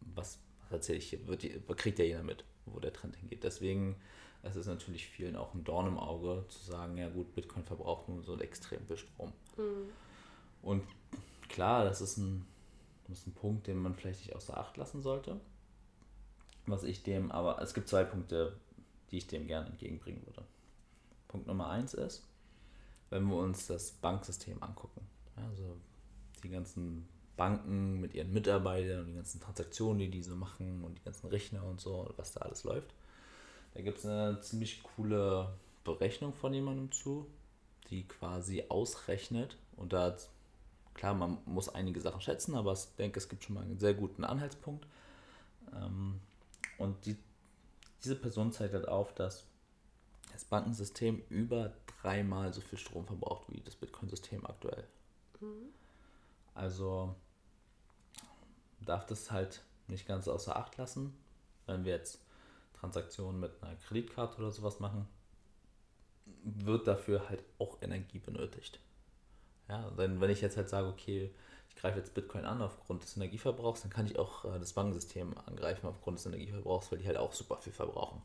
[0.01, 1.27] was, was erzähle ich hier?
[1.27, 1.43] Wird
[1.77, 3.43] kriegt ja jeder mit, wo der Trend hingeht.
[3.43, 3.95] Deswegen
[4.43, 7.63] es ist es natürlich vielen auch ein Dorn im Auge zu sagen, ja gut, Bitcoin
[7.63, 9.33] verbraucht nun so extrem viel Strom.
[9.57, 9.89] Mhm.
[10.61, 10.83] Und
[11.49, 12.45] klar, das ist, ein,
[13.07, 15.39] das ist ein Punkt, den man vielleicht nicht außer Acht lassen sollte.
[16.65, 18.57] was ich dem, aber es gibt zwei Punkte,
[19.09, 20.43] die ich dem gerne entgegenbringen würde.
[21.37, 22.23] Punkt Nummer eins ist,
[23.11, 25.01] wenn wir uns das Banksystem angucken.
[25.35, 25.77] Also
[26.43, 31.03] die ganzen Banken mit ihren Mitarbeitern und die ganzen Transaktionen, die diese machen und die
[31.03, 32.93] ganzen Rechner und so, was da alles läuft.
[33.75, 37.27] Da gibt es eine ziemlich coole Berechnung von jemandem zu,
[37.91, 40.17] die quasi ausrechnet und da,
[40.95, 43.93] klar, man muss einige Sachen schätzen, aber ich denke, es gibt schon mal einen sehr
[43.93, 44.87] guten Anhaltspunkt.
[45.75, 46.19] Ähm,
[46.79, 47.15] und die,
[48.03, 49.45] diese Person zeigt halt auf, dass
[50.37, 54.87] das Bankensystem über dreimal so viel Strom verbraucht wie das Bitcoin-System aktuell.
[55.39, 55.73] Mhm.
[56.53, 57.15] Also
[58.81, 61.17] darf das halt nicht ganz außer Acht lassen,
[61.65, 62.21] wenn wir jetzt
[62.79, 65.07] Transaktionen mit einer Kreditkarte oder sowas machen,
[66.43, 68.79] wird dafür halt auch Energie benötigt.
[69.69, 71.33] Ja, denn wenn ich jetzt halt sage, okay,
[71.69, 75.35] ich greife jetzt Bitcoin an aufgrund des Energieverbrauchs, dann kann ich auch äh, das Bankensystem
[75.47, 78.21] angreifen aufgrund des Energieverbrauchs, weil die halt auch super viel verbrauchen.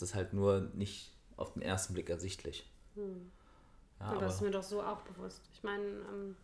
[0.00, 2.70] Das ist halt nur nicht auf den ersten Blick ersichtlich.
[2.94, 3.30] Hm.
[4.00, 5.42] Ja, aber das ist mir doch so auch bewusst.
[5.54, 6.36] Ich meine, ähm,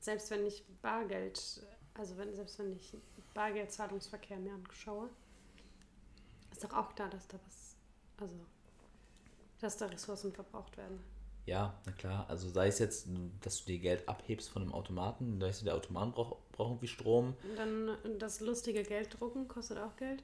[0.00, 2.96] selbst wenn ich Bargeld, also wenn, selbst wenn ich
[3.34, 5.08] Bargeldzahlungsverkehr mir anschaue,
[6.50, 7.76] ist doch auch klar, dass da was,
[8.18, 8.34] also
[9.60, 11.00] dass da Ressourcen verbraucht werden.
[11.46, 12.26] Ja, na klar.
[12.28, 13.08] Also sei es jetzt,
[13.40, 16.88] dass du dir Geld abhebst von einem Automaten, da ist der Automat braucht, braucht irgendwie
[16.88, 17.34] Strom.
[17.42, 20.22] Und dann das lustige Gelddrucken kostet auch Geld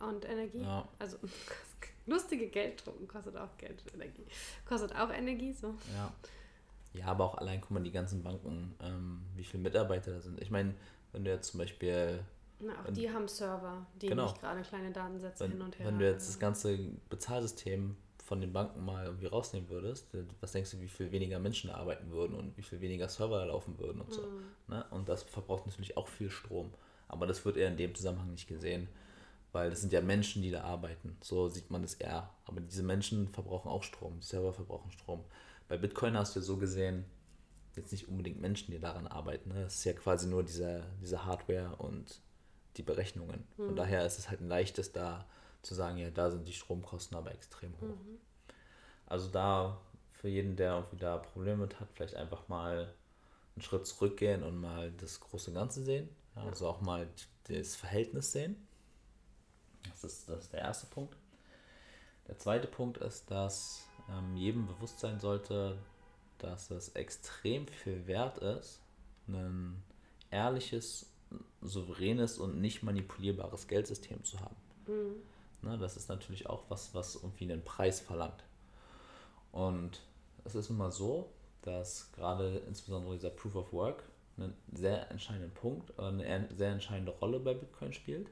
[0.00, 0.62] und Energie.
[0.62, 0.88] Ja.
[0.98, 1.18] Also
[2.06, 4.26] lustige Gelddrucken kostet auch Geld und Energie.
[4.66, 5.74] Kostet auch Energie, so.
[5.94, 6.12] Ja.
[6.94, 10.40] Ja, aber auch allein, guck mal, die ganzen Banken, ähm, wie viele Mitarbeiter da sind.
[10.40, 10.74] Ich meine,
[11.12, 12.24] wenn du jetzt zum Beispiel
[12.60, 14.24] na, auch wenn, die haben Server, die genau.
[14.24, 15.86] nicht gerade kleine Datensätze wenn, hin und her.
[15.86, 20.08] Wenn du jetzt das ganze Bezahlsystem von den Banken mal irgendwie rausnehmen würdest,
[20.40, 23.44] was denkst du, wie viel weniger Menschen arbeiten würden und wie viel weniger Server da
[23.44, 24.22] laufen würden und so.
[24.22, 24.42] Mhm.
[24.68, 24.84] Ne?
[24.90, 26.72] Und das verbraucht natürlich auch viel Strom.
[27.06, 28.88] Aber das wird eher in dem Zusammenhang nicht gesehen,
[29.52, 31.16] weil das sind ja Menschen, die da arbeiten.
[31.22, 32.30] So sieht man das eher.
[32.44, 35.24] Aber diese Menschen verbrauchen auch Strom, die Server verbrauchen Strom.
[35.68, 37.04] Bei Bitcoin hast du so gesehen,
[37.76, 39.50] jetzt nicht unbedingt Menschen, die daran arbeiten.
[39.50, 39.62] Ne?
[39.62, 42.20] Das ist ja quasi nur diese, diese Hardware und
[42.76, 43.44] die Berechnungen.
[43.56, 43.76] Von mhm.
[43.76, 45.26] daher ist es halt ein leichtes da
[45.62, 47.96] zu sagen, ja, da sind die Stromkosten aber extrem hoch.
[47.96, 48.18] Mhm.
[49.06, 49.80] Also da
[50.12, 52.92] für jeden, der irgendwie da Probleme mit hat, vielleicht einfach mal
[53.54, 56.08] einen Schritt zurückgehen und mal das große Ganze sehen.
[56.36, 57.08] Ja, also auch mal
[57.44, 58.67] das Verhältnis sehen.
[59.90, 61.16] Das ist, das ist der erste Punkt.
[62.26, 65.78] Der zweite Punkt ist, dass ähm, jedem bewusst sein sollte,
[66.38, 68.80] dass es extrem viel wert ist,
[69.28, 69.82] ein
[70.30, 71.10] ehrliches,
[71.60, 74.56] souveränes und nicht manipulierbares Geldsystem zu haben.
[74.86, 75.22] Mhm.
[75.62, 78.44] Ne, das ist natürlich auch was, was irgendwie einen Preis verlangt.
[79.50, 80.00] Und
[80.44, 81.30] es ist immer so,
[81.62, 84.04] dass gerade insbesondere dieser Proof of Work
[84.36, 88.30] einen sehr entscheidenden Punkt, eine sehr entscheidende Rolle bei Bitcoin spielt.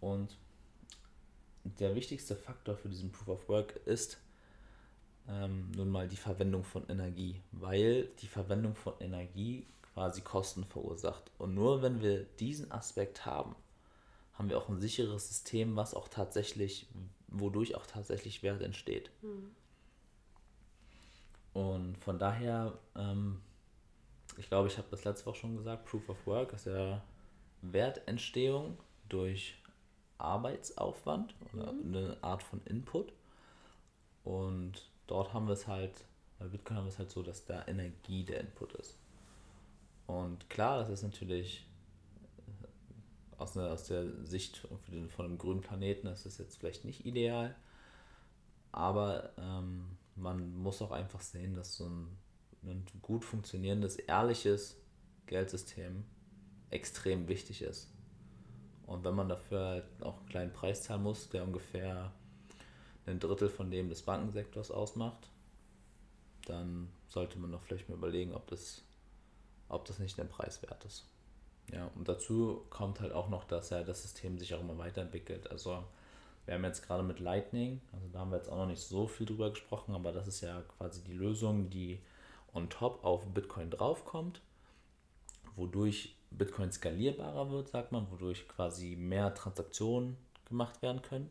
[0.00, 0.38] Und
[1.64, 4.18] der wichtigste Faktor für diesen Proof of Work ist
[5.28, 11.30] ähm, nun mal die Verwendung von Energie, weil die Verwendung von Energie quasi Kosten verursacht.
[11.38, 13.54] Und nur wenn wir diesen Aspekt haben,
[14.34, 16.86] haben wir auch ein sicheres System, was auch tatsächlich,
[17.28, 19.10] wodurch auch tatsächlich Wert entsteht.
[19.22, 19.50] Mhm.
[21.52, 23.40] Und von daher, ähm,
[24.38, 27.02] ich glaube, ich habe das letzte Woche schon gesagt, Proof of Work ist ja
[27.60, 29.61] Wertentstehung durch
[30.22, 31.94] Arbeitsaufwand oder mhm.
[31.94, 33.12] eine Art von Input.
[34.24, 36.04] Und dort haben wir es halt,
[36.38, 38.98] bei Bitcoin haben wir es halt so, dass da Energie der Input ist.
[40.06, 41.66] Und klar, das ist natürlich
[43.38, 44.58] aus, einer, aus der Sicht
[45.08, 47.56] von einem grünen Planeten ist das jetzt vielleicht nicht ideal,
[48.70, 52.16] aber ähm, man muss auch einfach sehen, dass so ein,
[52.62, 54.76] ein gut funktionierendes, ehrliches
[55.26, 56.04] Geldsystem
[56.70, 57.92] extrem wichtig ist.
[58.86, 62.12] Und wenn man dafür halt auch einen kleinen Preis zahlen muss, der ungefähr
[63.06, 65.28] ein Drittel von dem des Bankensektors ausmacht,
[66.46, 68.82] dann sollte man doch vielleicht mal überlegen, ob das,
[69.68, 71.04] ob das nicht ein Preis wert ist.
[71.72, 75.50] Ja, und dazu kommt halt auch noch, dass ja das System sich auch immer weiterentwickelt.
[75.50, 75.84] Also
[76.44, 79.06] wir haben jetzt gerade mit Lightning, also da haben wir jetzt auch noch nicht so
[79.06, 82.00] viel drüber gesprochen, aber das ist ja quasi die Lösung, die
[82.52, 84.40] on top auf Bitcoin draufkommt,
[85.54, 90.16] wodurch Bitcoin skalierbarer wird, sagt man, wodurch quasi mehr Transaktionen
[90.48, 91.30] gemacht werden können.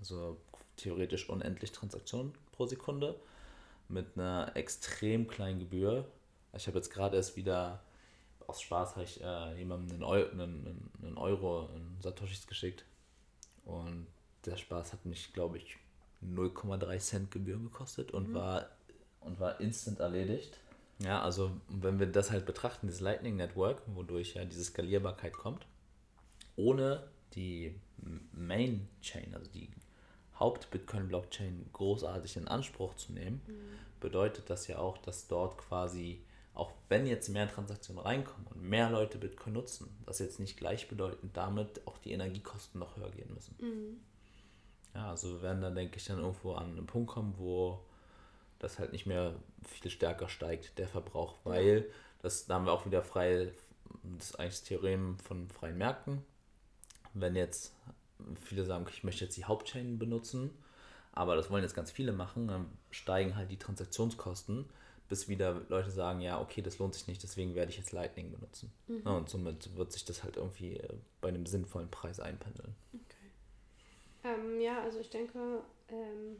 [0.00, 0.38] Also
[0.76, 3.18] theoretisch unendlich Transaktionen pro Sekunde
[3.88, 6.06] mit einer extrem kleinen Gebühr.
[6.56, 7.80] Ich habe jetzt gerade erst wieder
[8.48, 12.84] aus Spaß habe ich äh, jemandem einen, Eu einen, einen Euro in Satoshis geschickt.
[13.64, 14.06] Und
[14.46, 15.76] der Spaß hat mich, glaube ich,
[16.24, 18.34] 0,3 Cent Gebühr gekostet und, mhm.
[18.34, 18.66] war,
[19.20, 20.58] und war instant erledigt.
[21.00, 25.66] Ja, also wenn wir das halt betrachten, dieses Lightning Network, wodurch ja diese Skalierbarkeit kommt,
[26.56, 27.74] ohne die
[28.32, 29.70] Main Chain, also die
[30.38, 34.00] Haupt-Bitcoin-Blockchain großartig in Anspruch zu nehmen, mhm.
[34.00, 38.90] bedeutet das ja auch, dass dort quasi, auch wenn jetzt mehr Transaktionen reinkommen und mehr
[38.90, 43.56] Leute Bitcoin nutzen, das jetzt nicht gleichbedeutend damit auch die Energiekosten noch höher gehen müssen.
[43.60, 44.00] Mhm.
[44.94, 47.84] Ja, also wir werden dann, denke ich, dann irgendwo an einen Punkt kommen, wo
[48.58, 51.88] das halt nicht mehr viel stärker steigt, der Verbrauch, weil
[52.22, 53.52] das, da haben wir auch wieder frei,
[54.16, 56.24] das ist eigentlich das Theorem von freien Märkten.
[57.14, 57.74] Wenn jetzt
[58.40, 60.50] viele sagen, ich möchte jetzt die Hauptchain benutzen,
[61.12, 64.68] aber das wollen jetzt ganz viele machen, dann steigen halt die Transaktionskosten,
[65.08, 68.30] bis wieder Leute sagen, ja, okay, das lohnt sich nicht, deswegen werde ich jetzt Lightning
[68.30, 68.70] benutzen.
[68.88, 69.02] Mhm.
[69.04, 72.74] Ja, und somit wird sich das halt irgendwie äh, bei einem sinnvollen Preis einpendeln.
[72.92, 74.34] Okay.
[74.34, 76.36] Ähm, ja, also ich denke, ähm,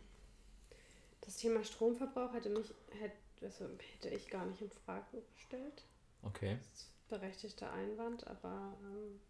[1.29, 3.67] das Thema Stromverbrauch hätte mich, hätte, also
[4.01, 5.85] hätte ich gar nicht in Frage gestellt.
[6.23, 6.57] Okay.
[6.59, 9.21] Das ist berechtigter Einwand, aber ähm,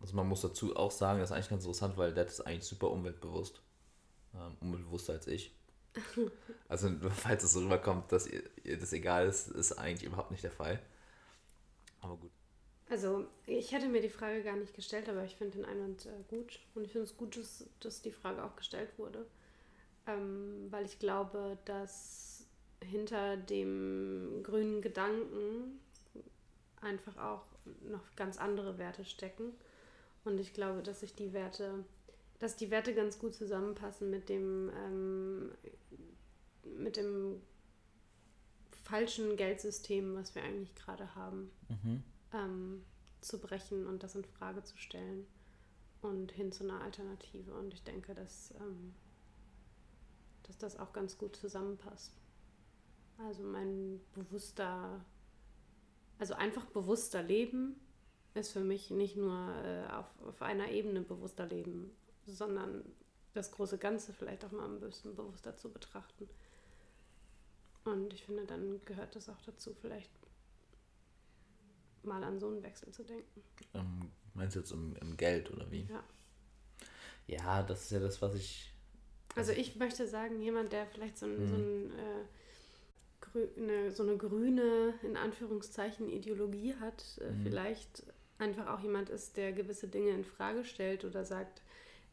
[0.00, 2.64] also man muss dazu auch sagen, das ist eigentlich ganz interessant, weil der ist eigentlich
[2.64, 3.60] super umweltbewusst.
[4.34, 5.54] Ähm, umweltbewusster als ich.
[6.68, 10.42] also falls es so rüberkommt, dass ihr, ihr das egal ist, ist eigentlich überhaupt nicht
[10.42, 10.80] der Fall.
[12.00, 12.30] Aber gut.
[12.88, 16.22] Also ich hätte mir die Frage gar nicht gestellt, aber ich finde den Einwand äh,
[16.28, 16.60] gut.
[16.74, 19.26] Und ich finde es gut, dass, dass die Frage auch gestellt wurde.
[20.06, 22.46] Ähm, weil ich glaube, dass
[22.82, 25.80] hinter dem grünen Gedanken
[26.80, 27.44] einfach auch
[27.82, 29.52] noch ganz andere Werte stecken
[30.24, 31.84] und ich glaube, dass sich die Werte,
[32.38, 35.52] dass die Werte ganz gut zusammenpassen mit dem, ähm,
[36.76, 37.40] mit dem
[38.84, 42.02] falschen Geldsystem, was wir eigentlich gerade haben, mhm.
[42.32, 42.84] ähm,
[43.20, 45.26] zu brechen und das in Frage zu stellen
[46.02, 47.52] und hin zu einer Alternative.
[47.54, 48.94] Und ich denke, dass, ähm,
[50.50, 52.12] dass das auch ganz gut zusammenpasst.
[53.18, 55.04] Also mein bewusster,
[56.18, 57.76] also einfach bewusster Leben
[58.34, 61.90] ist für mich nicht nur äh, auf, auf einer Ebene bewusster leben,
[62.26, 62.84] sondern
[63.32, 66.28] das große Ganze vielleicht auch mal ein bisschen bewusster zu betrachten.
[67.84, 70.10] Und ich finde, dann gehört es auch dazu, vielleicht
[72.02, 73.42] mal an so einen Wechsel zu denken.
[73.74, 75.84] Ähm, meinst du jetzt im, im Geld oder wie?
[75.84, 76.02] Ja.
[77.28, 78.72] Ja, das ist ja das, was ich.
[79.36, 81.48] Also, ich möchte sagen, jemand, der vielleicht so ein, mhm.
[81.48, 82.24] so, ein äh,
[83.56, 87.42] eine, so eine grüne, in Anführungszeichen, Ideologie hat, äh, mhm.
[87.42, 88.02] vielleicht
[88.38, 91.62] einfach auch jemand ist, der gewisse Dinge in Frage stellt oder sagt,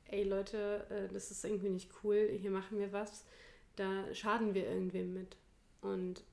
[0.06, 3.26] ey Leute, äh, das ist irgendwie nicht cool, hier machen wir was,
[3.76, 5.38] da schaden wir irgendwem mit.
[5.82, 6.24] Und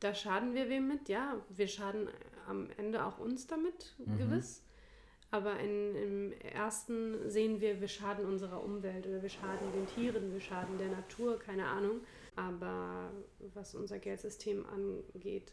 [0.00, 2.08] da schaden wir wem mit, ja, wir schaden
[2.46, 4.18] am Ende auch uns damit, mhm.
[4.18, 4.63] gewiss.
[5.30, 10.32] Aber in, im ersten sehen wir, wir schaden unserer Umwelt oder wir schaden den Tieren,
[10.32, 12.00] wir schaden der Natur, keine Ahnung.
[12.36, 13.10] Aber
[13.52, 15.52] was unser Geldsystem angeht,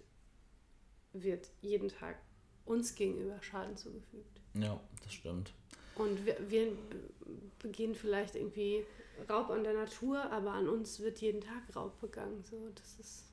[1.14, 2.18] wird jeden Tag
[2.66, 4.42] uns gegenüber Schaden zugefügt.
[4.54, 5.54] Ja, das stimmt.
[5.96, 6.72] Und wir, wir
[7.60, 8.86] begehen vielleicht irgendwie
[9.30, 12.44] Raub an der Natur, aber an uns wird jeden Tag Raub begangen.
[12.44, 13.26] So, das ist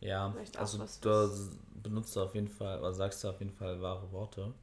[0.00, 1.28] ja, also was, du
[1.82, 4.54] benutzt auf jeden Fall, oder sagst du auf jeden Fall wahre Worte.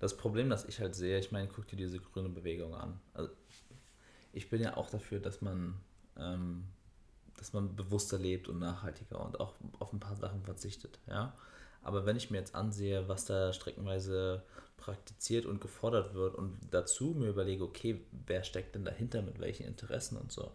[0.00, 2.98] Das Problem, das ich halt sehe, ich meine, guck dir diese grüne Bewegung an.
[3.14, 3.30] Also,
[4.32, 5.76] ich bin ja auch dafür, dass man,
[6.16, 6.64] ähm,
[7.36, 11.34] dass man bewusster lebt und nachhaltiger und auch auf ein paar Sachen verzichtet, ja.
[11.82, 14.42] Aber wenn ich mir jetzt ansehe, was da streckenweise
[14.76, 19.66] praktiziert und gefordert wird und dazu mir überlege, okay, wer steckt denn dahinter mit welchen
[19.66, 20.50] Interessen und so,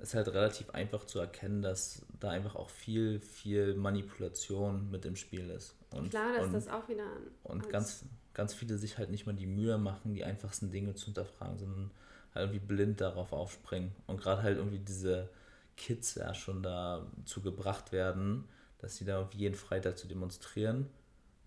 [0.00, 5.16] ist halt relativ einfach zu erkennen, dass da einfach auch viel, viel Manipulation mit im
[5.16, 5.74] Spiel ist.
[5.90, 7.22] Und, Klar, dass und, das auch wieder an.
[7.42, 11.06] Und ganz, ganz viele sich halt nicht mal die Mühe machen, die einfachsten Dinge zu
[11.06, 11.90] hinterfragen, sondern
[12.34, 13.92] halt irgendwie blind darauf aufspringen.
[14.06, 15.28] Und gerade halt irgendwie diese
[15.76, 18.44] Kids ja schon dazu gebracht werden,
[18.78, 20.88] dass sie da auf jeden Freitag zu demonstrieren.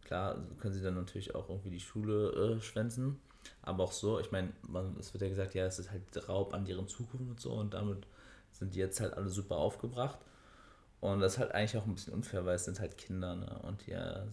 [0.03, 3.19] Klar, können sie dann natürlich auch irgendwie die Schule äh, schwänzen.
[3.61, 4.51] Aber auch so, ich meine,
[4.99, 7.73] es wird ja gesagt, ja, es ist halt Raub an deren Zukunft und so und
[7.73, 8.07] damit
[8.51, 10.19] sind die jetzt halt alle super aufgebracht.
[11.01, 13.59] Und das ist halt eigentlich auch ein bisschen unfair, weil es sind halt Kinder, ne?
[13.63, 14.25] Und ja,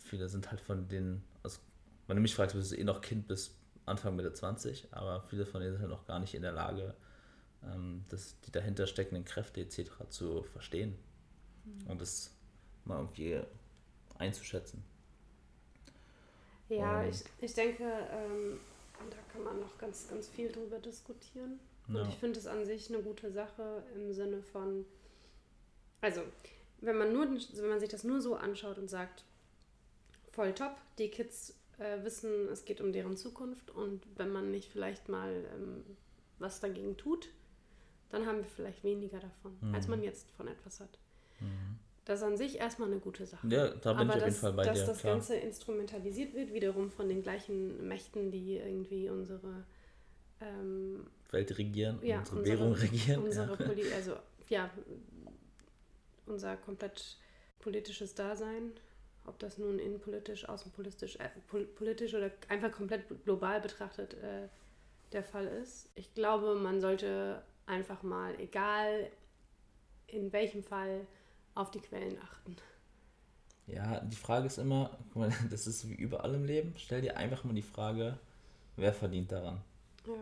[0.00, 1.22] viele sind halt von also,
[2.10, 3.54] wenn du mich fragst, bist du eh noch Kind bis
[3.86, 6.94] Anfang Mitte 20, aber viele von denen sind halt noch gar nicht in der Lage,
[7.64, 9.90] ähm, das, die dahinter steckenden Kräfte etc.
[10.08, 10.98] zu verstehen
[11.88, 12.30] und das
[12.84, 13.40] mal irgendwie
[14.18, 14.82] einzuschätzen.
[16.68, 18.60] Ja, ich, ich denke, ähm,
[19.10, 21.58] da kann man noch ganz, ganz viel drüber diskutieren.
[21.88, 22.02] Ja.
[22.02, 24.84] Und ich finde es an sich eine gute Sache im Sinne von,
[26.00, 26.22] also
[26.80, 29.24] wenn man nur, wenn man sich das nur so anschaut und sagt,
[30.32, 34.70] voll top, die Kids äh, wissen, es geht um deren Zukunft und wenn man nicht
[34.70, 35.84] vielleicht mal ähm,
[36.38, 37.30] was dagegen tut,
[38.10, 39.74] dann haben wir vielleicht weniger davon, mhm.
[39.74, 40.98] als man jetzt von etwas hat.
[41.40, 41.78] Mhm.
[42.04, 43.46] Das ist an sich erstmal eine gute Sache.
[43.48, 44.86] Ja, da bin Aber ich auf jeden dass, Fall bei dass dir.
[44.86, 45.12] das klar.
[45.14, 49.64] Ganze instrumentalisiert wird, wiederum von den gleichen Mächten, die irgendwie unsere,
[50.40, 53.22] ähm, Welt regieren, ja, unsere, Währung regieren.
[53.22, 53.66] unsere ja.
[53.66, 54.16] Poli also
[54.48, 54.70] ja,
[56.26, 57.18] unser komplett
[57.60, 58.72] politisches Dasein,
[59.26, 64.48] ob das nun innenpolitisch, außenpolitisch, äh, pol politisch oder einfach komplett global betrachtet äh,
[65.12, 65.90] der Fall ist.
[65.94, 69.10] Ich glaube, man sollte einfach mal, egal
[70.06, 71.06] in welchem Fall,
[71.54, 72.56] auf die Quellen achten.
[73.66, 77.16] Ja, die Frage ist immer, guck mal, das ist wie überall im Leben, stell dir
[77.16, 78.18] einfach mal die Frage,
[78.76, 79.60] wer verdient daran?
[80.06, 80.14] Ja.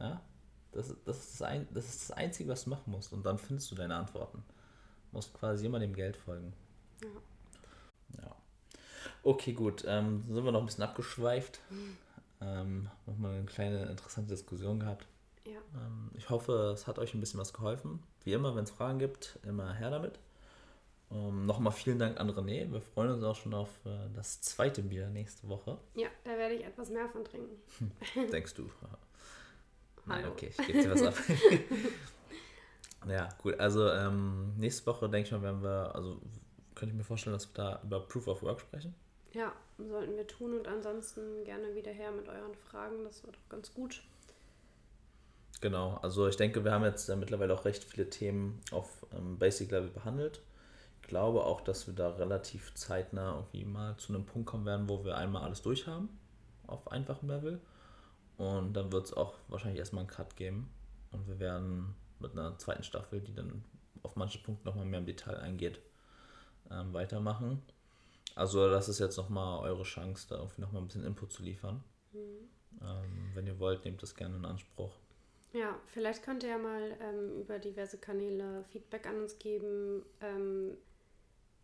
[0.00, 0.20] Ja?
[0.72, 3.12] Das, das, ist das, ein, das ist das Einzige, was du machen musst.
[3.12, 4.44] Und dann findest du deine Antworten.
[5.10, 6.52] Du musst quasi immer dem Geld folgen.
[7.02, 8.22] Ja.
[8.22, 8.36] Ja.
[9.26, 9.84] Okay, gut.
[9.88, 11.58] Ähm, sind wir noch ein bisschen abgeschweift.
[12.40, 15.08] Ähm, nochmal eine kleine interessante Diskussion gehabt.
[15.44, 15.58] Ja.
[15.74, 18.00] Ähm, ich hoffe, es hat euch ein bisschen was geholfen.
[18.22, 20.20] Wie immer, wenn es Fragen gibt, immer her damit.
[21.10, 22.70] Ähm, Nochmal vielen Dank an René.
[22.70, 25.76] Wir freuen uns auch schon auf äh, das zweite Bier nächste Woche.
[25.96, 27.56] ja, da werde ich etwas mehr von trinken.
[28.30, 28.70] Denkst du?
[30.06, 30.34] Nein, Hallo.
[30.34, 31.14] okay, ich gebe dir was ab.
[33.08, 33.58] ja, gut.
[33.58, 36.20] Also ähm, nächste Woche denke ich mal, werden wir, also
[36.76, 38.94] könnte ich mir vorstellen, dass wir da über Proof of Work sprechen.
[39.36, 43.04] Ja, sollten wir tun und ansonsten gerne wieder her mit euren Fragen.
[43.04, 44.02] Das wird auch ganz gut.
[45.60, 49.38] Genau, also ich denke, wir haben jetzt äh, mittlerweile auch recht viele Themen auf ähm,
[49.38, 50.40] Basic Level behandelt.
[51.02, 54.88] Ich glaube auch, dass wir da relativ zeitnah irgendwie mal zu einem Punkt kommen werden,
[54.88, 56.08] wo wir einmal alles durch haben
[56.66, 57.60] auf einfachem Level.
[58.38, 60.70] Und dann wird es auch wahrscheinlich erstmal einen Cut geben.
[61.12, 63.64] Und wir werden mit einer zweiten Staffel, die dann
[64.02, 65.80] auf manche Punkte nochmal mehr im Detail eingeht,
[66.70, 67.62] ähm, weitermachen.
[68.36, 71.82] Also das ist jetzt nochmal eure Chance, da irgendwie nochmal ein bisschen Input zu liefern.
[72.14, 74.92] Ähm, wenn ihr wollt, nehmt das gerne in Anspruch.
[75.52, 80.76] Ja, vielleicht könnt ihr ja mal ähm, über diverse Kanäle Feedback an uns geben, ähm,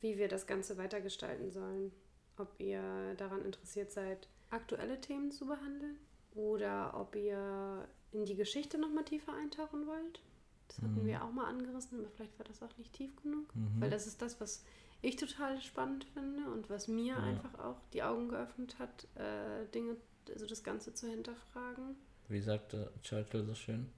[0.00, 1.92] wie wir das Ganze weitergestalten sollen.
[2.38, 5.98] Ob ihr daran interessiert seid, aktuelle Themen zu behandeln
[6.34, 10.22] oder ob ihr in die Geschichte nochmal tiefer eintauchen wollt.
[10.68, 13.44] Das hatten wir auch mal angerissen, aber vielleicht war das auch nicht tief genug.
[13.78, 14.64] Weil das ist das, was
[15.02, 19.96] ich total spannend finde und was mir einfach auch die Augen geöffnet hat, äh, Dinge,
[20.28, 21.96] also das Ganze zu hinterfragen.
[22.28, 23.90] Wie sagte Churchill so schön?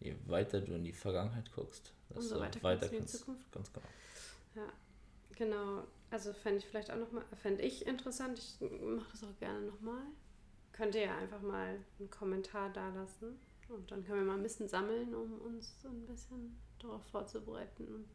[0.00, 3.52] Je weiter du in die Vergangenheit guckst, desto weiter weiter kannst du in die Zukunft.
[3.52, 3.86] Ganz genau.
[4.56, 4.72] Ja,
[5.36, 5.84] genau.
[6.10, 8.38] Also fände ich vielleicht auch nochmal, fände ich interessant.
[8.38, 10.02] Ich mache das auch gerne nochmal.
[10.72, 13.38] Könnt ihr ja einfach mal einen Kommentar da lassen.
[13.68, 17.86] Und dann können wir mal ein bisschen sammeln, um uns so ein bisschen darauf vorzubereiten.
[17.86, 18.08] Und,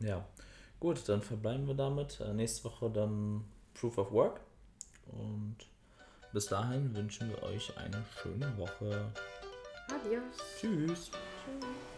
[0.00, 0.26] Ja,
[0.82, 2.20] gut, dann verbleiben wir damit.
[2.20, 4.40] Äh, nächste Woche dann Proof of Work.
[5.06, 5.56] Und
[6.32, 9.12] bis dahin wünschen wir euch eine schöne Woche.
[9.88, 10.36] adios.
[10.60, 11.10] Tschüss.
[11.10, 11.91] Tschüss.